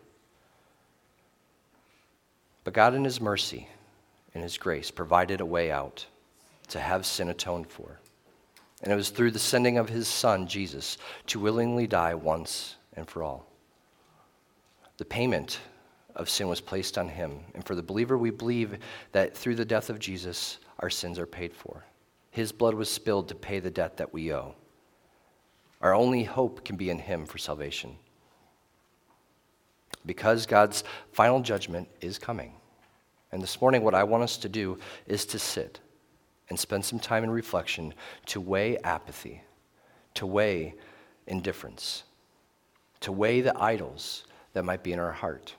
But 2.64 2.74
God 2.74 2.94
in 2.94 3.04
his 3.04 3.20
mercy 3.20 3.68
and 4.34 4.44
his 4.44 4.58
grace 4.58 4.92
provided 4.92 5.42
a 5.42 5.46
way 5.46 5.72
out 5.72 6.06
to 6.70 6.80
have 6.80 7.06
sin 7.06 7.30
atoned 7.30 7.70
for. 7.70 8.00
And 8.82 8.92
it 8.92 8.96
was 8.96 9.10
through 9.10 9.32
the 9.32 9.40
sending 9.40 9.78
of 9.78 9.90
his 9.90 10.08
son, 10.08 10.48
Jesus, 10.48 10.98
to 11.28 11.40
willingly 11.40 11.88
die 11.88 12.16
once 12.16 12.76
and 12.96 13.10
for 13.10 13.24
all. 13.24 13.46
The 14.98 15.06
payment 15.06 15.60
of 16.16 16.30
sin 16.30 16.48
was 16.48 16.62
placed 16.62 16.98
on 16.98 17.10
him. 17.10 17.44
And 17.56 17.66
for 17.66 17.76
the 17.76 17.82
believer, 17.82 18.18
we 18.18 18.30
believe 18.30 18.78
that 19.12 19.36
through 19.36 19.56
the 19.56 19.66
death 19.66 19.90
of 19.90 20.00
Jesus, 20.00 20.60
our 20.80 20.90
sins 20.90 21.18
are 21.18 21.26
paid 21.26 21.54
for. 21.54 21.84
His 22.34 22.52
blood 22.52 22.74
was 22.74 22.90
spilled 22.90 23.28
to 23.28 23.36
pay 23.36 23.60
the 23.60 23.70
debt 23.70 23.98
that 23.98 24.12
we 24.12 24.34
owe. 24.34 24.56
Our 25.82 25.94
only 25.94 26.24
hope 26.24 26.66
can 26.66 26.78
be 26.78 26.90
in 26.90 26.98
him 26.98 27.28
for 27.28 27.38
salvation. 27.38 27.96
Because 30.04 30.48
God's 30.48 30.84
final 31.12 31.42
judgment 31.42 31.88
is 32.02 32.18
coming. 32.18 32.54
And 33.32 33.40
this 33.40 33.62
morning, 33.62 33.84
what 33.84 33.94
I 33.94 34.04
want 34.04 34.24
us 34.24 34.38
to 34.38 34.50
do 34.50 34.80
is 35.06 35.28
to 35.28 35.38
sit 35.38 35.80
and 36.50 36.60
spend 36.60 36.84
some 36.84 36.98
time 36.98 37.24
in 37.24 37.30
reflection 37.30 37.94
to 38.26 38.42
weigh 38.42 38.80
apathy, 38.80 39.44
to 40.16 40.26
weigh 40.26 40.74
indifference, 41.28 42.02
to 43.02 43.12
weigh 43.12 43.42
the 43.42 43.56
idols 43.62 44.24
that 44.54 44.66
might 44.66 44.82
be 44.82 44.92
in 44.92 44.98
our 44.98 45.12
heart, 45.12 45.54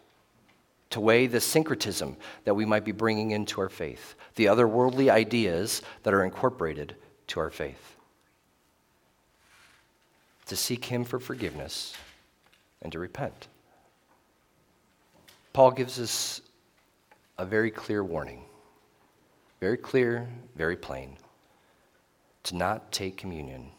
to 0.95 1.01
weigh 1.01 1.27
the 1.27 1.41
syncretism 1.41 2.17
that 2.45 2.55
we 2.55 2.65
might 2.65 2.85
be 2.85 2.93
bringing 2.93 3.33
into 3.33 3.61
our 3.61 3.69
faith, 3.69 4.15
the 4.37 4.45
otherworldly 4.45 5.11
ideas 5.11 5.83
that 6.05 6.15
are 6.15 6.23
incorporated 6.23 6.95
to 7.27 7.41
our 7.41 7.51
faith, 7.51 7.97
to 10.47 10.55
seek 10.55 10.85
Him 10.85 11.03
for 11.03 11.19
forgiveness 11.19 11.95
and 12.81 12.93
to 12.93 13.01
repent. 13.01 13.49
Paul 15.53 15.73
gives 15.73 15.99
us 15.99 16.41
a 17.39 17.45
very 17.45 17.73
clear 17.73 18.05
warning 18.05 18.45
very 19.59 19.77
clear, 19.77 20.29
very 20.55 20.77
plain, 20.77 21.17
to 22.45 22.55
not 22.55 22.93
take 22.93 23.17
communion 23.17 23.71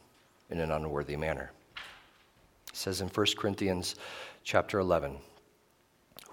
in 0.50 0.60
an 0.60 0.72
unworthy 0.72 1.16
manner. 1.16 1.52
He 1.76 2.76
says 2.76 3.00
in 3.00 3.08
1 3.08 3.26
Corinthians 3.38 3.96
chapter 4.44 4.80
11, 4.80 5.18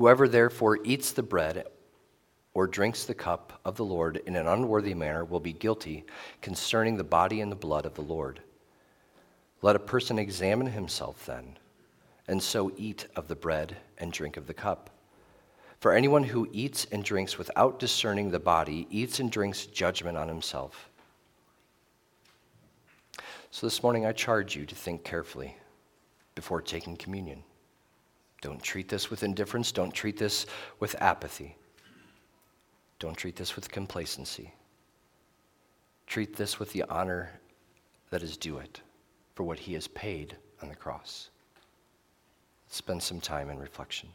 Whoever 0.02 0.26
therefore 0.26 0.80
eats 0.82 1.12
the 1.12 1.22
bread 1.22 1.64
or 2.54 2.66
drinks 2.66 3.04
the 3.04 3.14
cup 3.14 3.60
of 3.64 3.76
the 3.76 3.84
Lord 3.84 4.20
in 4.26 4.34
an 4.34 4.48
unworthy 4.48 4.94
manner 4.94 5.24
will 5.24 5.38
be 5.38 5.52
guilty 5.52 6.04
concerning 6.40 6.96
the 6.96 7.04
body 7.04 7.40
and 7.40 7.52
the 7.52 7.54
blood 7.54 7.86
of 7.86 7.94
the 7.94 8.02
Lord. 8.02 8.40
Let 9.60 9.76
a 9.76 9.78
person 9.78 10.18
examine 10.18 10.66
himself 10.66 11.24
then, 11.24 11.56
and 12.26 12.42
so 12.42 12.72
eat 12.76 13.06
of 13.14 13.28
the 13.28 13.36
bread 13.36 13.76
and 13.96 14.12
drink 14.12 14.36
of 14.36 14.48
the 14.48 14.54
cup. 14.54 14.90
For 15.78 15.92
anyone 15.92 16.24
who 16.24 16.48
eats 16.50 16.84
and 16.90 17.04
drinks 17.04 17.38
without 17.38 17.78
discerning 17.78 18.32
the 18.32 18.40
body 18.40 18.88
eats 18.90 19.20
and 19.20 19.30
drinks 19.30 19.66
judgment 19.66 20.18
on 20.18 20.26
himself. 20.26 20.90
So 23.52 23.68
this 23.68 23.84
morning, 23.84 24.04
I 24.04 24.10
charge 24.10 24.56
you 24.56 24.66
to 24.66 24.74
think 24.74 25.04
carefully 25.04 25.56
before 26.34 26.60
taking 26.60 26.96
communion. 26.96 27.44
Don't 28.42 28.62
treat 28.62 28.88
this 28.88 29.08
with 29.08 29.22
indifference. 29.22 29.72
Don't 29.72 29.94
treat 29.94 30.18
this 30.18 30.44
with 30.80 31.00
apathy. 31.00 31.56
Don't 32.98 33.16
treat 33.16 33.36
this 33.36 33.56
with 33.56 33.70
complacency. 33.70 34.52
Treat 36.06 36.36
this 36.36 36.58
with 36.58 36.72
the 36.72 36.82
honor 36.90 37.40
that 38.10 38.22
is 38.22 38.36
due 38.36 38.58
it 38.58 38.82
for 39.34 39.44
what 39.44 39.58
he 39.58 39.72
has 39.74 39.88
paid 39.88 40.36
on 40.60 40.68
the 40.68 40.74
cross. 40.74 41.30
Spend 42.68 43.02
some 43.02 43.20
time 43.20 43.48
in 43.48 43.58
reflection. 43.58 44.08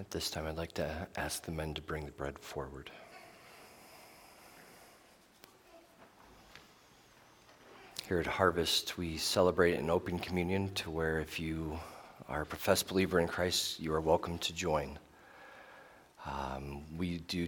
At 0.00 0.10
this 0.10 0.30
time, 0.30 0.46
I'd 0.46 0.56
like 0.56 0.72
to 0.72 1.06
ask 1.18 1.44
the 1.44 1.52
men 1.52 1.74
to 1.74 1.82
bring 1.82 2.06
the 2.06 2.10
bread 2.10 2.38
forward. 2.38 2.90
Here 8.08 8.18
at 8.18 8.26
Harvest, 8.26 8.96
we 8.96 9.18
celebrate 9.18 9.74
an 9.74 9.90
open 9.90 10.18
communion 10.18 10.72
to 10.76 10.90
where 10.90 11.20
if 11.20 11.38
you 11.38 11.78
are 12.30 12.40
a 12.40 12.46
professed 12.46 12.88
believer 12.88 13.20
in 13.20 13.28
Christ, 13.28 13.78
you 13.78 13.92
are 13.92 14.00
welcome 14.00 14.38
to 14.38 14.54
join. 14.54 14.98
Um, 16.24 16.82
we 16.96 17.18
do 17.18 17.38